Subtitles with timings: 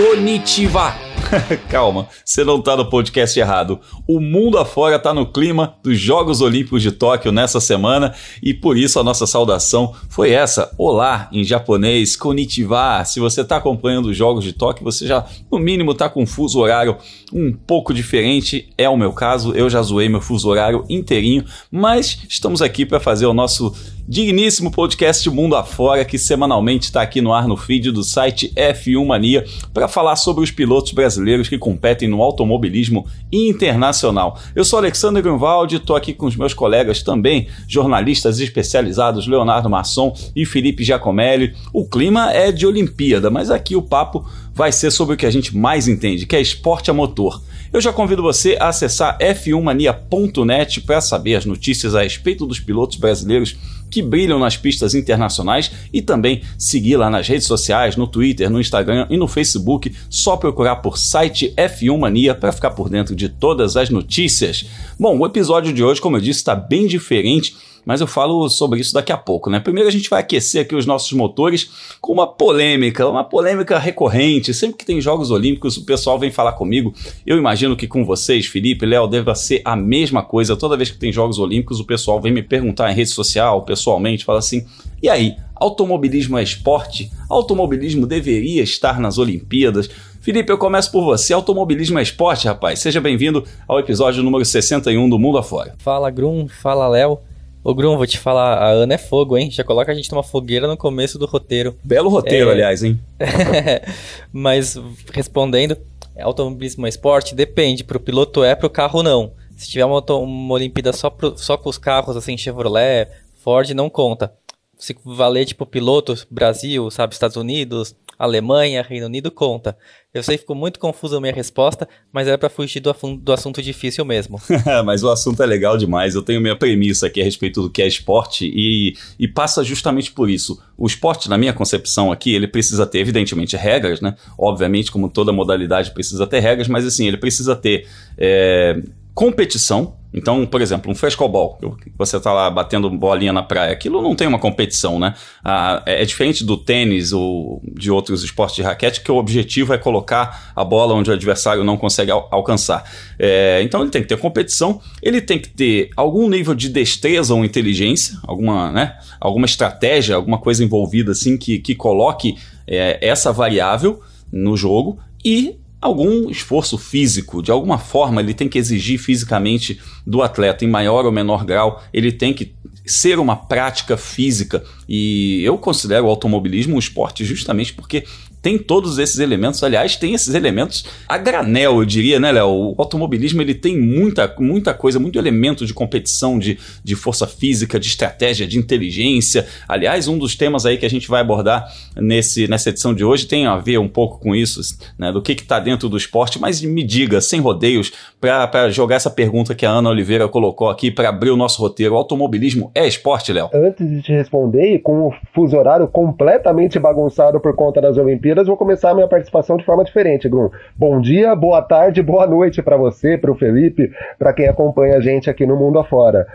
[0.00, 0.94] Konnichiwa!
[1.68, 3.78] Calma, você não tá no podcast errado.
[4.08, 8.78] O mundo afora tá no clima dos Jogos Olímpicos de Tóquio nessa semana e por
[8.78, 10.74] isso a nossa saudação foi essa.
[10.78, 13.04] Olá em japonês, konnichiwa.
[13.04, 16.26] Se você tá acompanhando os Jogos de Tóquio, você já no mínimo tá com um
[16.26, 16.96] fuso horário
[17.30, 18.70] um pouco diferente.
[18.78, 22.98] É o meu caso, eu já zoei meu fuso horário inteirinho, mas estamos aqui para
[22.98, 23.74] fazer o nosso
[24.08, 29.06] digníssimo podcast Mundo Afora, que semanalmente está aqui no ar no feed do site F1
[29.06, 34.38] Mania, para falar sobre os pilotos brasileiros que competem no automobilismo internacional.
[34.54, 40.14] Eu sou Alexandre Grunwald, estou aqui com os meus colegas também, jornalistas especializados Leonardo Masson
[40.34, 41.54] e Felipe Giacomelli.
[41.72, 45.30] O clima é de Olimpíada, mas aqui o papo vai ser sobre o que a
[45.30, 47.40] gente mais entende, que é esporte a motor.
[47.72, 52.96] Eu já convido você a acessar f1mania.net para saber as notícias a respeito dos pilotos
[52.96, 53.56] brasileiros
[53.90, 58.60] que brilham nas pistas internacionais e também seguir lá nas redes sociais, no Twitter, no
[58.60, 59.92] Instagram e no Facebook.
[60.08, 64.64] Só procurar por site F1 Mania para ficar por dentro de todas as notícias.
[64.98, 67.54] Bom, o episódio de hoje, como eu disse, está bem diferente
[67.90, 69.58] mas eu falo sobre isso daqui a pouco, né?
[69.58, 74.54] Primeiro a gente vai aquecer aqui os nossos motores com uma polêmica, uma polêmica recorrente.
[74.54, 76.94] Sempre que tem Jogos Olímpicos, o pessoal vem falar comigo.
[77.26, 80.54] Eu imagino que com vocês, Felipe, Léo, deva ser a mesma coisa.
[80.54, 84.24] Toda vez que tem Jogos Olímpicos, o pessoal vem me perguntar em rede social, pessoalmente,
[84.24, 84.64] fala assim:
[85.02, 87.10] e aí, automobilismo é esporte?
[87.28, 89.90] Automobilismo deveria estar nas Olimpíadas?
[90.20, 91.32] Felipe, eu começo por você.
[91.32, 92.78] Automobilismo é esporte, rapaz.
[92.78, 95.74] Seja bem-vindo ao episódio número 61 do Mundo Afora.
[95.78, 96.46] Fala, Grum.
[96.46, 97.18] Fala, Léo.
[97.62, 99.50] Ô Grum, vou te falar, a Ana é fogo, hein?
[99.50, 101.76] Já coloca a gente numa fogueira no começo do roteiro.
[101.84, 102.52] Belo roteiro, é...
[102.52, 102.98] aliás, hein?
[104.32, 104.78] Mas,
[105.12, 105.76] respondendo,
[106.18, 107.34] automobilismo é esporte?
[107.34, 109.32] Depende, pro piloto é, pro carro não.
[109.58, 113.08] Se tiver uma, uma Olimpíada só, pro, só com os carros, assim, Chevrolet,
[113.44, 114.32] Ford, não conta.
[114.80, 119.74] Se valer, tipo, piloto, Brasil, sabe, Estados Unidos, Alemanha, Reino Unido, conta.
[120.12, 123.32] Eu sei que ficou muito confusa a minha resposta, mas era para fugir do, do,
[123.32, 124.38] assunto difícil mesmo.
[124.84, 126.14] mas o assunto é legal demais.
[126.14, 130.12] Eu tenho minha premissa aqui a respeito do que é esporte e, e passa justamente
[130.12, 130.62] por isso.
[130.76, 134.14] O esporte, na minha concepção aqui, ele precisa ter, evidentemente, regras, né?
[134.38, 137.86] Obviamente, como toda modalidade precisa ter regras, mas assim, ele precisa ter
[138.18, 138.82] é,
[139.20, 141.58] competição, então, por exemplo, um frescobol,
[141.98, 145.12] você está lá batendo bolinha na praia, aquilo não tem uma competição, né?
[145.44, 149.74] Ah, é, é diferente do tênis ou de outros esportes de raquete, que o objetivo
[149.74, 152.90] é colocar a bola onde o adversário não consegue al alcançar.
[153.18, 157.34] É, então, ele tem que ter competição, ele tem que ter algum nível de destreza
[157.34, 163.30] ou inteligência, alguma, né, alguma estratégia, alguma coisa envolvida assim que, que coloque é, essa
[163.34, 164.00] variável
[164.32, 170.22] no jogo e algum esforço físico, de alguma forma ele tem que exigir fisicamente do
[170.22, 172.52] atleta, em maior ou menor grau, ele tem que
[172.84, 174.64] ser uma prática física.
[174.88, 178.04] E eu considero o automobilismo um esporte justamente porque
[178.42, 179.62] tem todos esses elementos.
[179.62, 182.48] Aliás, tem esses elementos a granel, eu diria, né, Léo?
[182.48, 187.78] O automobilismo ele tem muita, muita coisa, muito elemento de competição, de, de força física,
[187.78, 189.46] de estratégia, de inteligência.
[189.68, 193.26] Aliás, um dos temas aí que a gente vai abordar nesse, nessa edição de hoje
[193.26, 194.60] tem a ver um pouco com isso,
[194.98, 195.12] né?
[195.12, 199.54] Do que está dentro do esporte, mas me diga, sem rodeios, para jogar essa pergunta
[199.54, 201.94] que a Ana Oliveira colocou aqui para abrir o nosso roteiro.
[201.94, 203.50] O automobilismo é esporte, Léo?
[203.52, 208.46] Antes de te responder, com o fuso horário completamente bagunçado por conta das Olimpíadas Olimpíadas,
[208.46, 210.50] vou começar a minha participação de forma diferente, Grum.
[210.76, 215.00] Bom dia, boa tarde, boa noite para você, para o Felipe, para quem acompanha a
[215.00, 216.26] gente aqui no mundo afora.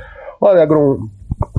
[0.41, 1.07] Olha, Grum,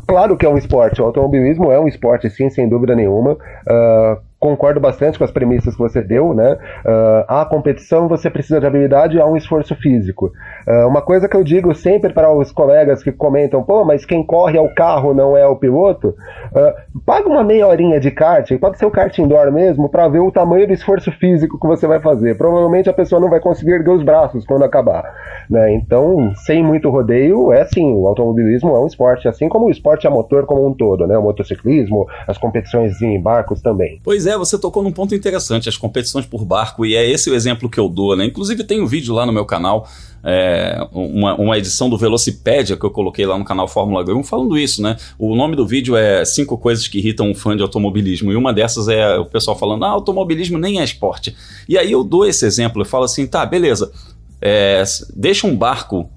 [0.07, 3.33] claro que é um esporte, o automobilismo é um esporte, sim, sem dúvida nenhuma.
[3.33, 6.59] Uh, concordo bastante com as premissas que você deu, né?
[6.85, 10.33] Uh, a competição você precisa de habilidade há um esforço físico.
[10.67, 14.25] Uh, uma coisa que eu digo sempre para os colegas que comentam, pô, mas quem
[14.25, 18.51] corre é o carro, não é o piloto, uh, paga uma meia horinha de kart,
[18.59, 21.87] pode ser o kart indoor mesmo, para ver o tamanho do esforço físico que você
[21.87, 22.37] vai fazer.
[22.37, 25.15] Provavelmente a pessoa não vai conseguir erguer os braços quando acabar,
[25.49, 25.73] né?
[25.75, 30.07] Então, sem muito rodeio, é sim, o automobilismo é um esporte, assim como o esporte
[30.07, 31.17] a motor como um todo, né?
[31.17, 34.01] O motociclismo, as competições em barcos também.
[34.05, 37.35] Pois é, você tocou num ponto interessante, as competições por barco, e é esse o
[37.35, 38.25] exemplo que eu dou, né?
[38.25, 39.89] Inclusive tem um vídeo lá no meu canal,
[40.23, 44.59] é, uma, uma, edição do Velocipédia que eu coloquei lá no canal Fórmula 1 falando
[44.59, 44.97] isso, né?
[45.19, 48.53] O nome do vídeo é Cinco Coisas que Irritam um Fã de Automobilismo, e uma
[48.53, 51.37] dessas é o pessoal falando, ah, automobilismo nem é esporte.
[51.69, 53.93] E aí eu dou esse exemplo, eu falo assim, tá, beleza,
[54.41, 54.83] é,
[55.15, 56.11] deixa um barco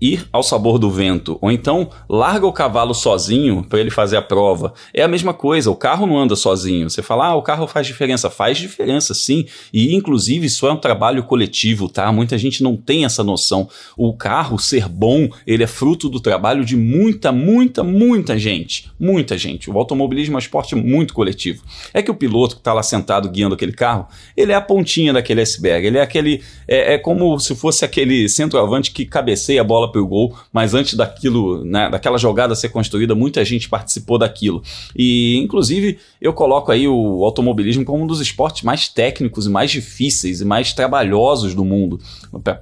[0.00, 4.22] ir ao sabor do vento, ou então larga o cavalo sozinho para ele fazer a
[4.22, 4.72] prova.
[4.92, 6.88] É a mesma coisa, o carro não anda sozinho.
[6.88, 8.30] Você fala, ah, o carro faz diferença.
[8.30, 9.46] Faz diferença, sim.
[9.72, 12.10] E inclusive isso é um trabalho coletivo, tá?
[12.12, 13.68] Muita gente não tem essa noção.
[13.96, 18.90] O carro ser bom, ele é fruto do trabalho de muita, muita, muita gente.
[18.98, 19.70] Muita gente.
[19.70, 21.62] O automobilismo é um esporte muito coletivo.
[21.92, 24.06] É que o piloto que está lá sentado guiando aquele carro,
[24.36, 25.86] ele é a pontinha daquele iceberg.
[25.86, 26.42] Ele é aquele.
[26.68, 30.74] É, é como se fosse aquele centroavante que cabeceia a bola para o gol, mas
[30.74, 34.62] antes daquilo, né, daquela jogada ser construída, muita gente participou daquilo.
[34.94, 39.70] E, inclusive, eu coloco aí o automobilismo como um dos esportes mais técnicos e mais
[39.70, 41.98] difíceis e mais trabalhosos do mundo.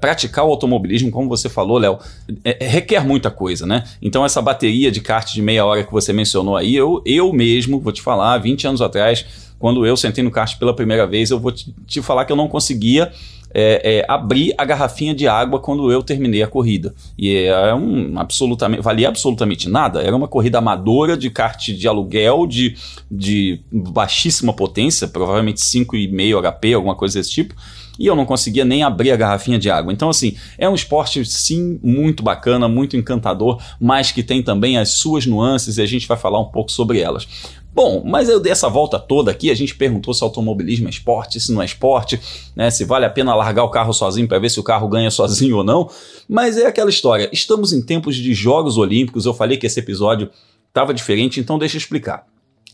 [0.00, 1.98] Praticar o automobilismo, como você falou, Léo,
[2.44, 3.84] é, é, requer muita coisa, né?
[4.00, 7.80] Então, essa bateria de kart de meia hora que você mencionou aí, eu, eu mesmo,
[7.80, 9.24] vou te falar, 20 anos atrás,
[9.58, 12.36] quando eu sentei no kart pela primeira vez, eu vou te, te falar que eu
[12.36, 13.12] não conseguia
[13.54, 16.94] é, é, abrir a garrafinha de água quando eu terminei a corrida.
[17.18, 20.02] E é um absolutamente, valia absolutamente nada.
[20.02, 22.76] Era uma corrida amadora de kart de aluguel, de,
[23.10, 27.54] de baixíssima potência, provavelmente 5,5 HP, alguma coisa desse tipo
[27.98, 29.92] e eu não conseguia nem abrir a garrafinha de água.
[29.92, 34.94] Então, assim, é um esporte, sim, muito bacana, muito encantador, mas que tem também as
[34.94, 37.28] suas nuances e a gente vai falar um pouco sobre elas.
[37.74, 41.40] Bom, mas eu dei essa volta toda aqui, a gente perguntou se automobilismo é esporte,
[41.40, 42.20] se não é esporte,
[42.54, 45.10] né, se vale a pena largar o carro sozinho para ver se o carro ganha
[45.10, 45.88] sozinho ou não.
[46.28, 50.28] Mas é aquela história, estamos em tempos de Jogos Olímpicos, eu falei que esse episódio
[50.68, 52.26] estava diferente, então deixa eu explicar.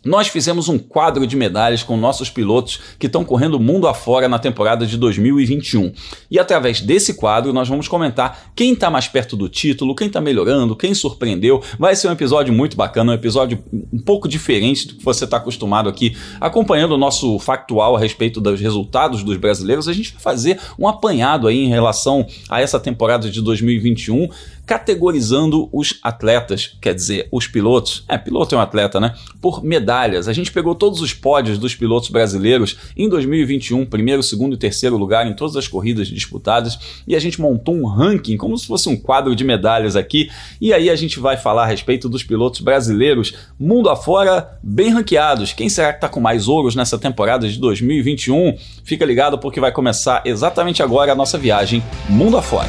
[0.04, 4.38] Nós fizemos um quadro de medalhas com nossos pilotos que estão correndo mundo afora na
[4.38, 5.92] temporada de 2021.
[6.30, 10.20] E através desse quadro nós vamos comentar quem está mais perto do título, quem está
[10.20, 11.62] melhorando, quem surpreendeu.
[11.78, 13.62] Vai ser um episódio muito bacana, um episódio
[13.92, 18.40] um pouco diferente do que você está acostumado aqui, acompanhando o nosso factual a respeito
[18.40, 19.88] dos resultados dos brasileiros.
[19.88, 24.28] A gente vai fazer um apanhado aí em relação a essa temporada de 2021
[24.68, 29.14] categorizando os atletas, quer dizer, os pilotos, é, piloto é um atleta, né?
[29.40, 30.28] Por medalhas.
[30.28, 34.98] A gente pegou todos os pódios dos pilotos brasileiros em 2021, primeiro, segundo e terceiro
[34.98, 38.88] lugar em todas as corridas disputadas, e a gente montou um ranking, como se fosse
[38.88, 40.30] um quadro de medalhas aqui,
[40.60, 45.54] e aí a gente vai falar a respeito dos pilotos brasileiros, mundo afora, bem ranqueados.
[45.54, 48.58] Quem será que está com mais ouros nessa temporada de 2021?
[48.84, 52.68] Fica ligado porque vai começar exatamente agora a nossa viagem mundo afora.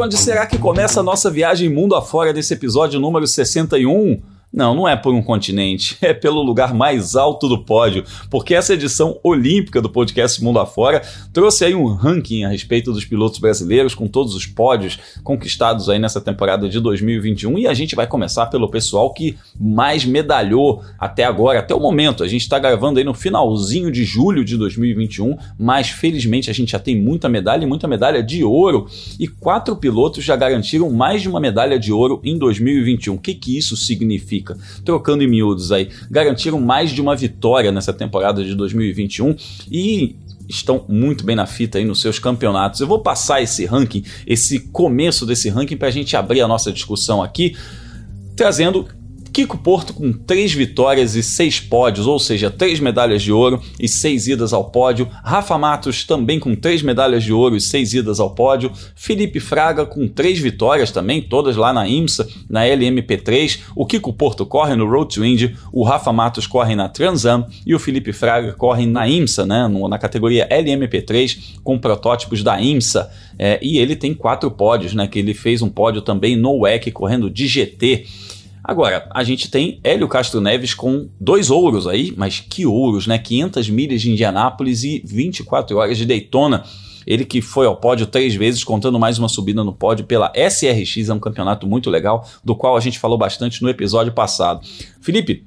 [0.00, 4.20] Onde será que começa a nossa viagem mundo afora desse episódio número 61?
[4.52, 8.74] Não, não é por um continente, é pelo lugar mais alto do pódio, porque essa
[8.74, 11.02] edição olímpica do podcast Mundo Afora
[11.32, 16.00] trouxe aí um ranking a respeito dos pilotos brasileiros, com todos os pódios conquistados aí
[16.00, 21.22] nessa temporada de 2021, e a gente vai começar pelo pessoal que mais medalhou até
[21.22, 22.24] agora, até o momento.
[22.24, 26.72] A gente está gravando aí no finalzinho de julho de 2021, mas felizmente a gente
[26.72, 31.22] já tem muita medalha e muita medalha de ouro, e quatro pilotos já garantiram mais
[31.22, 33.14] de uma medalha de ouro em 2021.
[33.14, 34.39] O que, que isso significa?
[34.84, 39.36] Trocando em miúdos aí, garantiram mais de uma vitória nessa temporada de 2021
[39.70, 40.16] e
[40.48, 42.80] estão muito bem na fita aí nos seus campeonatos.
[42.80, 46.72] Eu vou passar esse ranking, esse começo desse ranking para a gente abrir a nossa
[46.72, 47.56] discussão aqui,
[48.36, 48.88] trazendo
[49.32, 53.88] Kiko Porto com três vitórias e seis pódios, ou seja, três medalhas de ouro e
[53.88, 55.08] seis idas ao pódio.
[55.24, 58.72] Rafa Matos também com três medalhas de ouro e seis idas ao pódio.
[58.94, 63.60] Felipe Fraga com três vitórias também, todas lá na IMSA, na LMP3.
[63.76, 67.74] O Kiko Porto corre no Road to Indy, o Rafa Matos corre na Transam e
[67.74, 73.10] o Felipe Fraga corre na IMSA, né, na categoria LMP3, com protótipos da IMSA.
[73.38, 76.90] É, e ele tem quatro pódios, né, que ele fez um pódio também no WEC
[76.90, 78.06] correndo de GT.
[78.62, 83.18] Agora, a gente tem Hélio Castro Neves com dois ouros aí, mas que ouros, né?
[83.18, 86.64] 500 milhas de Indianápolis e 24 horas de Daytona.
[87.06, 91.08] Ele que foi ao pódio três vezes, contando mais uma subida no pódio pela SRX,
[91.08, 94.60] é um campeonato muito legal, do qual a gente falou bastante no episódio passado.
[95.00, 95.44] Felipe,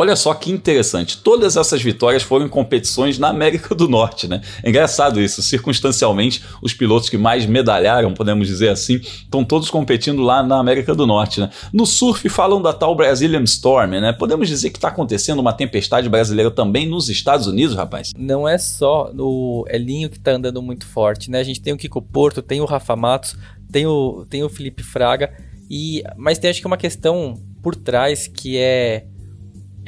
[0.00, 4.40] Olha só que interessante, todas essas vitórias foram em competições na América do Norte, né?
[4.62, 10.22] É engraçado isso, circunstancialmente, os pilotos que mais medalharam, podemos dizer assim, estão todos competindo
[10.22, 11.50] lá na América do Norte, né?
[11.72, 14.12] No surf falam da tal Brazilian Storm, né?
[14.12, 18.12] Podemos dizer que está acontecendo uma tempestade brasileira também nos Estados Unidos, rapaz?
[18.16, 21.40] Não é só o Elinho que está andando muito forte, né?
[21.40, 23.36] A gente tem o Kiko Porto, tem o Rafa Matos,
[23.72, 25.32] tem o, tem o Felipe Fraga,
[25.68, 29.04] e mas tem acho que uma questão por trás que é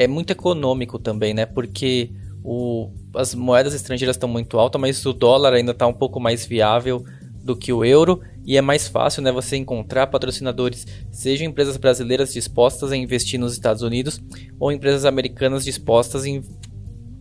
[0.01, 1.45] é muito econômico também, né?
[1.45, 2.11] Porque
[2.43, 6.47] o, as moedas estrangeiras estão muito altas, mas o dólar ainda está um pouco mais
[6.47, 7.05] viável
[7.45, 12.33] do que o euro e é mais fácil né, você encontrar patrocinadores, sejam empresas brasileiras
[12.33, 14.23] dispostas a investir nos Estados Unidos
[14.59, 16.43] ou empresas americanas dispostas em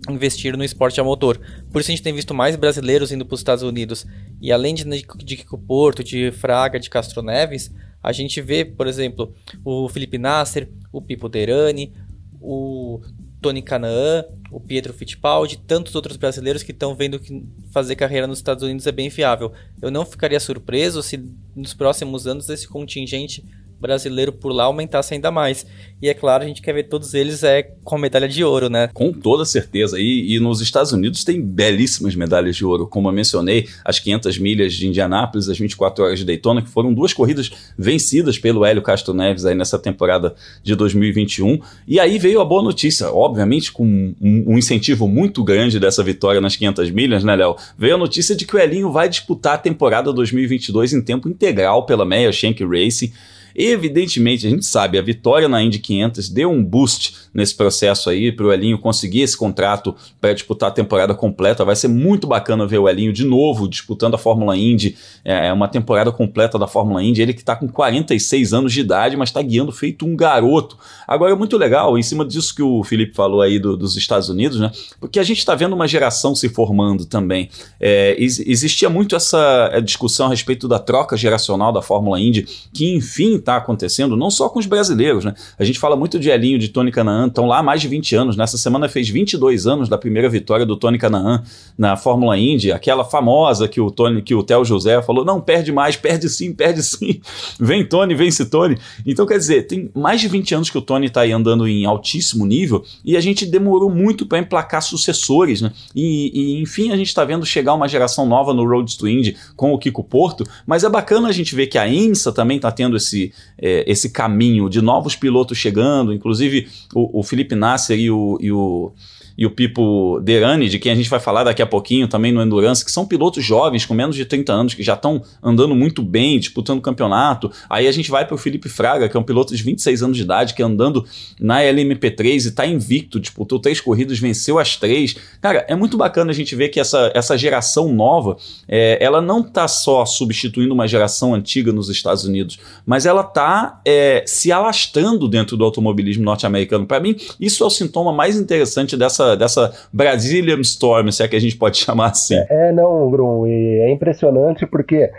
[0.09, 1.37] investir no esporte a motor.
[1.73, 4.07] Por isso a gente tem visto mais brasileiros indo para os Estados Unidos.
[4.41, 7.71] E além de, de Kiko Porto, de Fraga, de Castro Neves,
[8.01, 9.33] a gente vê, por exemplo,
[9.63, 11.93] o Felipe Nasser, o Pipo Derani,
[12.41, 13.01] o
[13.41, 18.39] Tony Canaan, o Pietro Fittipaldi, tantos outros brasileiros que estão vendo que fazer carreira nos
[18.39, 19.51] Estados Unidos é bem viável.
[19.81, 21.23] Eu não ficaria surpreso se
[21.55, 23.43] nos próximos anos esse contingente
[23.79, 25.65] brasileiro por lá aumentasse ainda mais.
[26.01, 28.89] E é claro, a gente quer ver todos eles é, com medalha de ouro, né?
[28.93, 29.99] Com toda certeza.
[29.99, 32.87] E, e nos Estados Unidos tem belíssimas medalhas de ouro.
[32.87, 36.93] Como eu mencionei, as 500 milhas de Indianápolis, as 24 horas de Daytona, que foram
[36.93, 41.59] duas corridas vencidas pelo Hélio Castro Neves aí nessa temporada de 2021.
[41.87, 46.39] E aí veio a boa notícia, obviamente com um, um incentivo muito grande dessa vitória
[46.39, 47.55] nas 500 milhas, né, Léo?
[47.77, 51.85] Veio a notícia de que o Elinho vai disputar a temporada 2022 em tempo integral
[51.85, 53.11] pela Meia Shank Racing.
[53.55, 58.31] Evidentemente, a gente sabe, a vitória na Indy 500 deu um boost nesse processo aí
[58.31, 61.65] para o Elinho conseguir esse contrato para disputar a temporada completa.
[61.65, 65.53] Vai ser muito bacana ver o Elinho de novo disputando a Fórmula Indy, é, é
[65.53, 67.21] uma temporada completa da Fórmula Indy.
[67.21, 70.77] Ele que está com 46 anos de idade, mas está guiando feito um garoto.
[71.07, 74.29] Agora é muito legal, em cima disso que o Felipe falou aí do, dos Estados
[74.29, 74.71] Unidos, né?
[74.99, 77.49] Porque a gente está vendo uma geração se formando também.
[77.79, 82.93] É, existia muito essa é, discussão a respeito da troca geracional da Fórmula Indy, que
[82.93, 85.33] enfim está acontecendo, não só com os brasileiros, né?
[85.57, 88.15] A gente fala muito de Elinho, de Tony Canaan, estão lá há mais de 20
[88.15, 88.37] anos.
[88.37, 91.43] Nessa semana fez 22 anos da primeira vitória do Tony Canaan
[91.77, 95.71] na Fórmula Indy, aquela famosa que o Tony, que o Theo José falou: não, perde
[95.71, 97.21] mais, perde sim, perde sim.
[97.59, 98.77] Vem Tony, vence Tony.
[99.05, 101.85] Então, quer dizer, tem mais de 20 anos que o Tony está aí andando em
[101.85, 105.71] altíssimo nível e a gente demorou muito para emplacar sucessores, né?
[105.95, 109.35] E, e enfim, a gente está vendo chegar uma geração nova no Road to Indy
[109.55, 112.71] com o Kiko Porto, mas é bacana a gente ver que a IMSA também está
[112.71, 118.09] tendo esse, é, esse caminho de novos pilotos chegando, inclusive o, o Felipe Nasser e
[118.09, 118.91] o, e o
[119.39, 122.41] e o Pipo Derani, de quem a gente vai falar daqui a pouquinho também no
[122.41, 126.03] Endurance, que são pilotos jovens com menos de 30 anos, que já estão andando muito
[126.03, 127.49] bem, disputando campeonato.
[127.69, 130.17] Aí a gente vai para o Felipe Fraga, que é um piloto de 26 anos
[130.17, 131.05] de idade, que é andando
[131.39, 135.15] na LMP3 e está invicto, disputou três corridas, venceu as três.
[135.39, 138.35] Cara, é muito bacana a gente ver que essa, essa geração nova,
[138.67, 143.79] é, ela não está só substituindo uma geração antiga nos Estados Unidos, mas ela está
[143.85, 146.85] é, se alastrando dentro do automobilismo norte-americano.
[146.85, 151.35] Para mim, isso é o sintoma mais interessante dessa dessa, Brazilian Storm, se é que
[151.35, 152.35] a gente pode chamar assim.
[152.49, 155.09] É, não, Grum, e é impressionante porque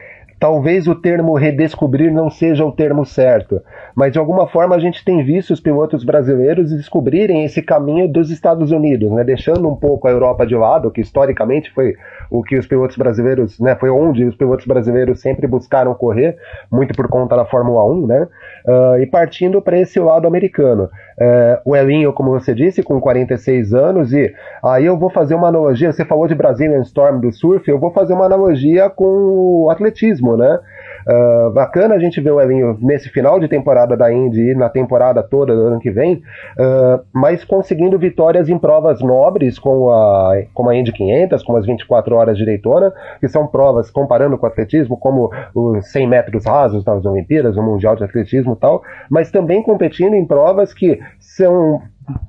[0.41, 3.61] talvez o termo redescobrir não seja o termo certo,
[3.95, 8.31] mas de alguma forma a gente tem visto os pilotos brasileiros descobrirem esse caminho dos
[8.31, 11.95] Estados Unidos, né, deixando um pouco a Europa de lado, que historicamente foi
[12.31, 16.39] o que os pilotos brasileiros, né, foi onde os pilotos brasileiros sempre buscaram correr,
[16.73, 18.29] muito por conta da Fórmula 1, né,
[18.67, 20.85] uh, e partindo para esse lado americano.
[21.19, 25.49] Uh, o Elinho, como você disse, com 46 anos, e aí eu vou fazer uma
[25.49, 29.71] analogia, você falou de Brazilian Storm do surf, eu vou fazer uma analogia com o
[29.71, 30.59] atletismo, né,
[31.07, 34.69] Uh, bacana a gente ver o Elinho nesse final de temporada da Indy e na
[34.69, 40.43] temporada toda do ano que vem, uh, mas conseguindo vitórias em provas nobres, como a,
[40.55, 44.47] como a Indy 500, como as 24 horas de Daytona, que são provas, comparando com
[44.47, 48.83] o atletismo, como os 100 metros rasos nas Olimpíadas, o Mundial de Atletismo e tal,
[49.11, 51.81] mas também competindo em provas que são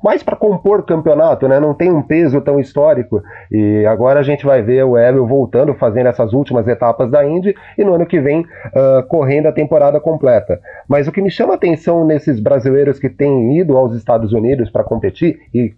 [0.04, 1.60] mais para compor campeonato, né?
[1.60, 3.22] Não tem um peso tão histórico.
[3.52, 7.56] E agora a gente vai ver o Hélio voltando, fazendo essas últimas etapas da Indy
[7.78, 10.60] e no ano que vem uh, correndo a temporada completa.
[10.88, 14.84] Mas o que me chama atenção nesses brasileiros que têm ido aos Estados Unidos para
[14.84, 15.74] competir e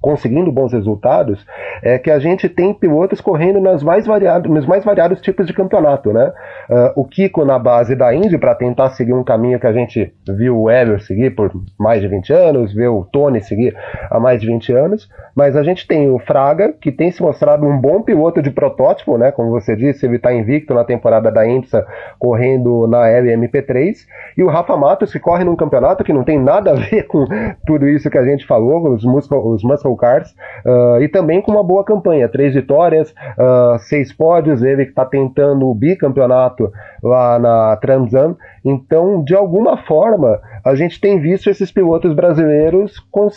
[0.00, 1.44] conseguindo bons resultados,
[1.82, 5.52] é que a gente tem pilotos correndo nas mais variados, nos mais variados tipos de
[5.52, 6.32] campeonato, né?
[6.68, 10.12] Uh, o Kiko na base da Indy para tentar seguir um caminho que a gente
[10.28, 13.76] viu o Ever seguir por mais de 20 anos, viu o Tony seguir
[14.10, 17.66] há mais de 20 anos, mas a gente tem o Fraga, que tem se mostrado
[17.66, 19.32] um bom piloto de protótipo, né?
[19.32, 21.86] Como você disse, ele está invicto na temporada da IMSA
[22.18, 23.94] correndo na LMP3,
[24.36, 27.24] e o Rafa Matos, que corre num campeonato que não tem nada a ver com
[27.66, 31.52] tudo isso que a gente falou, os muscle, os muscle cars, uh, e também com
[31.52, 37.38] uma boa campanha, três vitórias, uh, seis pódios, ele que está tentando o bicampeonato lá
[37.38, 42.94] na Transam, então, de alguma forma, a gente tem visto esses pilotos brasileiros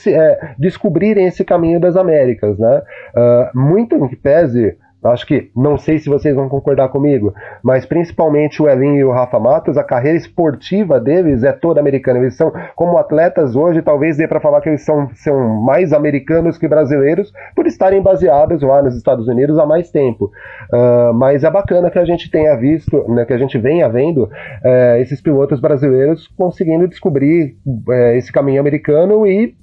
[0.07, 2.81] é, descobrirem esse caminho das Américas, né?
[3.15, 7.85] Uh, muito em que pese acho que, não sei se vocês vão concordar comigo, mas
[7.85, 12.19] principalmente o Elinho e o Rafa Matos, a carreira esportiva deles é toda americana.
[12.19, 16.57] Eles são, como atletas hoje, talvez dê para falar que eles são, são mais americanos
[16.57, 20.31] que brasileiros, por estarem baseados lá nos Estados Unidos há mais tempo.
[20.71, 24.23] Uh, mas é bacana que a gente tenha visto, né, que a gente venha vendo
[24.23, 29.55] uh, esses pilotos brasileiros conseguindo descobrir uh, esse caminho americano e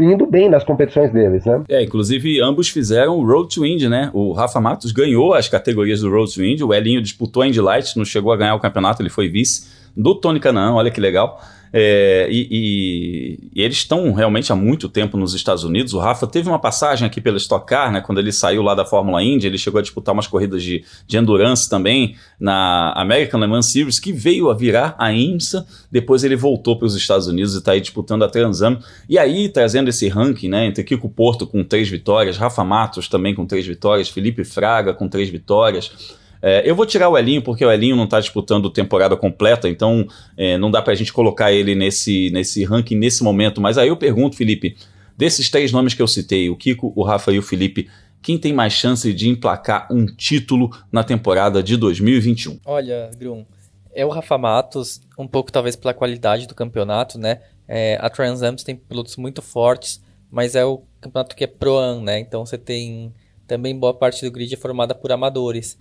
[0.00, 1.62] indo bem nas competições deles, né?
[1.68, 4.10] É, inclusive ambos fizeram o Road to Indy, né?
[4.12, 7.60] O Rafa Matos ganhou as categorias do Road to Indy, o Elinho disputou a Indy
[7.60, 11.00] Light, não chegou a ganhar o campeonato, ele foi vice do Tony Canaan, olha que
[11.00, 11.40] legal.
[11.72, 15.92] É, e, e, e, eles estão realmente há muito tempo nos Estados Unidos.
[15.94, 18.84] O Rafa teve uma passagem aqui pela Stock Car, né, quando ele saiu lá da
[18.84, 23.46] Fórmula Indy, ele chegou a disputar umas corridas de, de endurance também na American Le
[23.46, 25.66] Mans Series, que veio a virar a IMSA.
[25.90, 28.78] Depois ele voltou para os Estados Unidos e está aí disputando a Transam.
[29.08, 33.34] E aí, trazendo esse ranking, né, entre Kiko Porto com três vitórias, Rafa Matos também
[33.34, 36.16] com três vitórias, Felipe Fraga com três vitórias.
[36.48, 40.06] É, eu vou tirar o Elinho porque o Elinho não está disputando temporada completa, então
[40.36, 43.60] é, não dá para a gente colocar ele nesse, nesse ranking nesse momento.
[43.60, 44.76] Mas aí eu pergunto, Felipe,
[45.16, 47.90] desses três nomes que eu citei, o Kiko, o Rafa e o Felipe,
[48.22, 52.60] quem tem mais chance de emplacar um título na temporada de 2021?
[52.64, 53.44] Olha, Grum,
[53.92, 57.40] é o Rafa Matos, um pouco talvez pela qualidade do campeonato, né?
[57.66, 60.00] É, a Trans Am tem pilotos muito fortes,
[60.30, 62.20] mas é o campeonato que é Pro-Am, né?
[62.20, 63.12] Então você tem
[63.48, 65.76] também boa parte do grid é formada por amadores.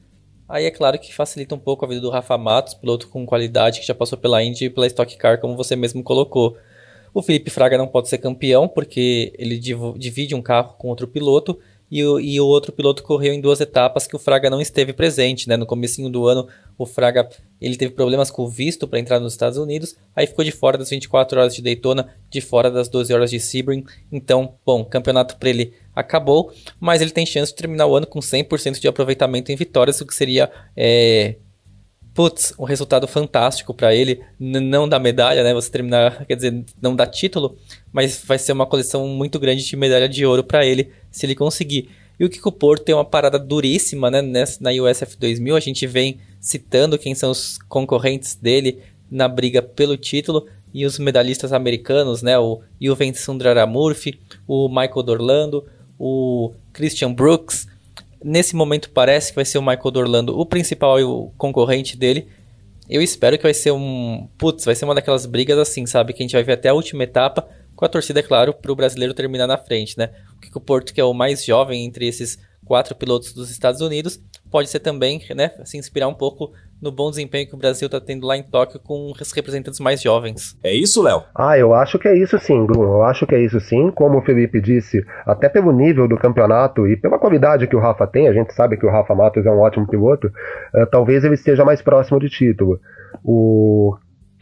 [0.47, 3.79] Aí é claro que facilita um pouco a vida do Rafa Matos, piloto com qualidade
[3.79, 6.55] que já passou pela Indy e pela Stock Car, como você mesmo colocou.
[7.13, 11.57] O Felipe Fraga não pode ser campeão porque ele divide um carro com outro piloto
[11.89, 14.91] e o, e o outro piloto correu em duas etapas que o Fraga não esteve
[14.93, 15.55] presente, né?
[15.55, 17.29] No comecinho do ano, o Fraga
[17.61, 20.77] ele teve problemas com o visto para entrar nos Estados Unidos, aí ficou de fora
[20.77, 23.83] das 24 horas de Daytona, de fora das 12 horas de Sebring.
[24.11, 28.19] Então, bom, campeonato para ele acabou, mas ele tem chance de terminar o ano com
[28.19, 31.35] 100% de aproveitamento em vitórias, o que seria é,
[32.15, 35.53] putz, um resultado fantástico para ele, não da medalha, né?
[35.53, 37.57] Você terminar, quer dizer, não dá título,
[37.91, 41.35] mas vai ser uma coleção muito grande de medalha de ouro para ele, se ele
[41.35, 41.89] conseguir.
[42.19, 44.21] E o Kiko Porto tem uma parada duríssima, né?
[44.59, 48.79] Na USF 2000, a gente vem citando quem são os concorrentes dele
[49.09, 52.37] na briga pelo título e os medalhistas americanos, né?
[52.37, 55.65] O Juven Sundraramurthy, o Michael Dorlando,
[55.97, 57.67] o Christian Brooks,
[58.23, 62.27] nesse momento parece que vai ser o Michael Dorlando o principal e o concorrente dele.
[62.89, 64.27] Eu espero que vai ser um.
[64.37, 66.13] Putz, vai ser uma daquelas brigas assim, sabe?
[66.13, 68.71] Que a gente vai ver até a última etapa, com a torcida, é claro, para
[68.71, 70.11] o brasileiro terminar na frente, né?
[70.37, 74.19] O Kiko Porto, que é o mais jovem entre esses quatro pilotos dos Estados Unidos,
[74.49, 78.01] pode ser também, né, se inspirar um pouco no bom desempenho que o Brasil está
[78.01, 80.57] tendo lá em Tóquio com os representantes mais jovens.
[80.63, 81.23] É isso, Léo?
[81.33, 82.83] Ah, eu acho que é isso sim, Grum.
[82.83, 83.91] Eu acho que é isso sim.
[83.91, 88.05] Como o Felipe disse, até pelo nível do campeonato e pela qualidade que o Rafa
[88.05, 91.35] tem, a gente sabe que o Rafa Matos é um ótimo piloto, uh, talvez ele
[91.35, 92.79] esteja mais próximo de título.
[93.23, 93.95] O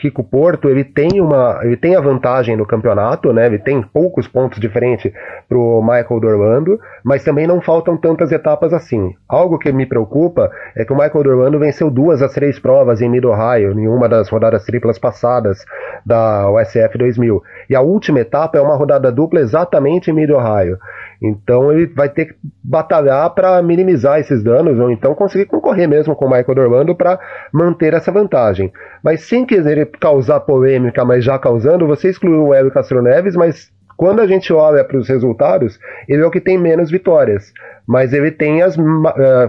[0.03, 3.45] Kiko Porto ele tem uma ele tem a vantagem no campeonato, né?
[3.45, 5.09] Ele tem poucos pontos diferentes
[5.47, 9.15] para o Michael Dorlando, mas também não faltam tantas etapas assim.
[9.29, 13.07] Algo que me preocupa é que o Michael Dorlando venceu duas das três provas em
[13.07, 15.63] Mid Ohio, em uma das rodadas triplas passadas
[16.05, 17.41] da USF 2000.
[17.69, 20.77] E a última etapa é uma rodada dupla exatamente em Mid Ohio.
[21.23, 26.15] Então ele vai ter que batalhar para minimizar esses danos ou então conseguir concorrer mesmo
[26.15, 27.17] com o Michael Orlando para
[27.51, 28.73] manter essa vantagem.
[29.01, 33.71] Mas sem querer causar polêmica, mas já causando, você excluiu o Hélio Castro Neves, mas
[33.95, 37.53] quando a gente olha para os resultados, ele é o que tem menos vitórias
[37.87, 38.81] mas ele tem as, uh,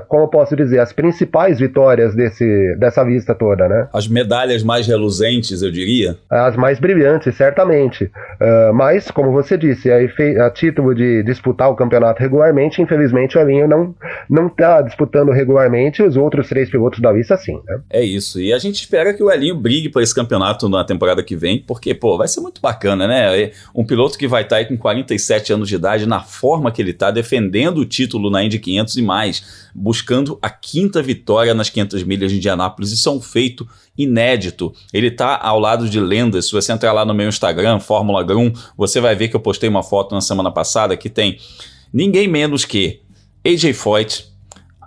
[0.09, 3.88] como posso dizer, as principais vitórias desse, dessa vista toda, né?
[3.92, 6.16] As medalhas mais reluzentes, eu diria?
[6.29, 8.05] As mais brilhantes, certamente.
[8.05, 9.99] Uh, mas, como você disse, a,
[10.47, 13.94] a, título de disputar o campeonato regularmente, infelizmente o Elinho não
[14.29, 17.81] não está disputando regularmente, os outros três pilotos da vista sim, né?
[17.90, 21.23] É isso, e a gente espera que o Elinho brigue por esse campeonato na temporada
[21.23, 23.51] que vem, porque, pô, vai ser muito bacana, né?
[23.75, 26.83] Um piloto que vai estar tá aí com 47 anos de idade, na forma que
[26.83, 31.55] ele está, defendendo o título título na Indy 500 e mais, buscando a quinta vitória
[31.55, 32.93] nas 500 milhas de Indianápolis.
[32.93, 34.73] Isso é um feito inédito.
[34.93, 36.47] Ele está ao lado de lendas.
[36.47, 39.69] Se você entrar lá no meu Instagram, Fórmula Grum, você vai ver que eu postei
[39.69, 41.39] uma foto na semana passada que tem
[41.93, 43.01] ninguém menos que
[43.45, 44.27] AJ Foyt,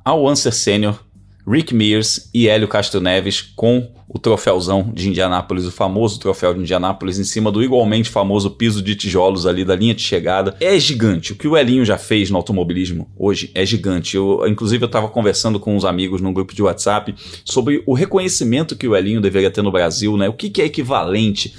[0.03, 0.99] Al Senior,
[1.47, 6.61] Rick Mears e Hélio Castro Neves com o troféuzão de Indianápolis, o famoso troféu de
[6.61, 10.55] Indianápolis, em cima do igualmente famoso piso de tijolos ali da linha de chegada.
[10.59, 11.33] É gigante.
[11.33, 14.15] O que o Elinho já fez no automobilismo hoje é gigante.
[14.15, 18.75] Eu, inclusive, eu estava conversando com uns amigos num grupo de WhatsApp sobre o reconhecimento
[18.75, 20.29] que o Elinho deveria ter no Brasil, né?
[20.29, 21.53] O que, que é equivalente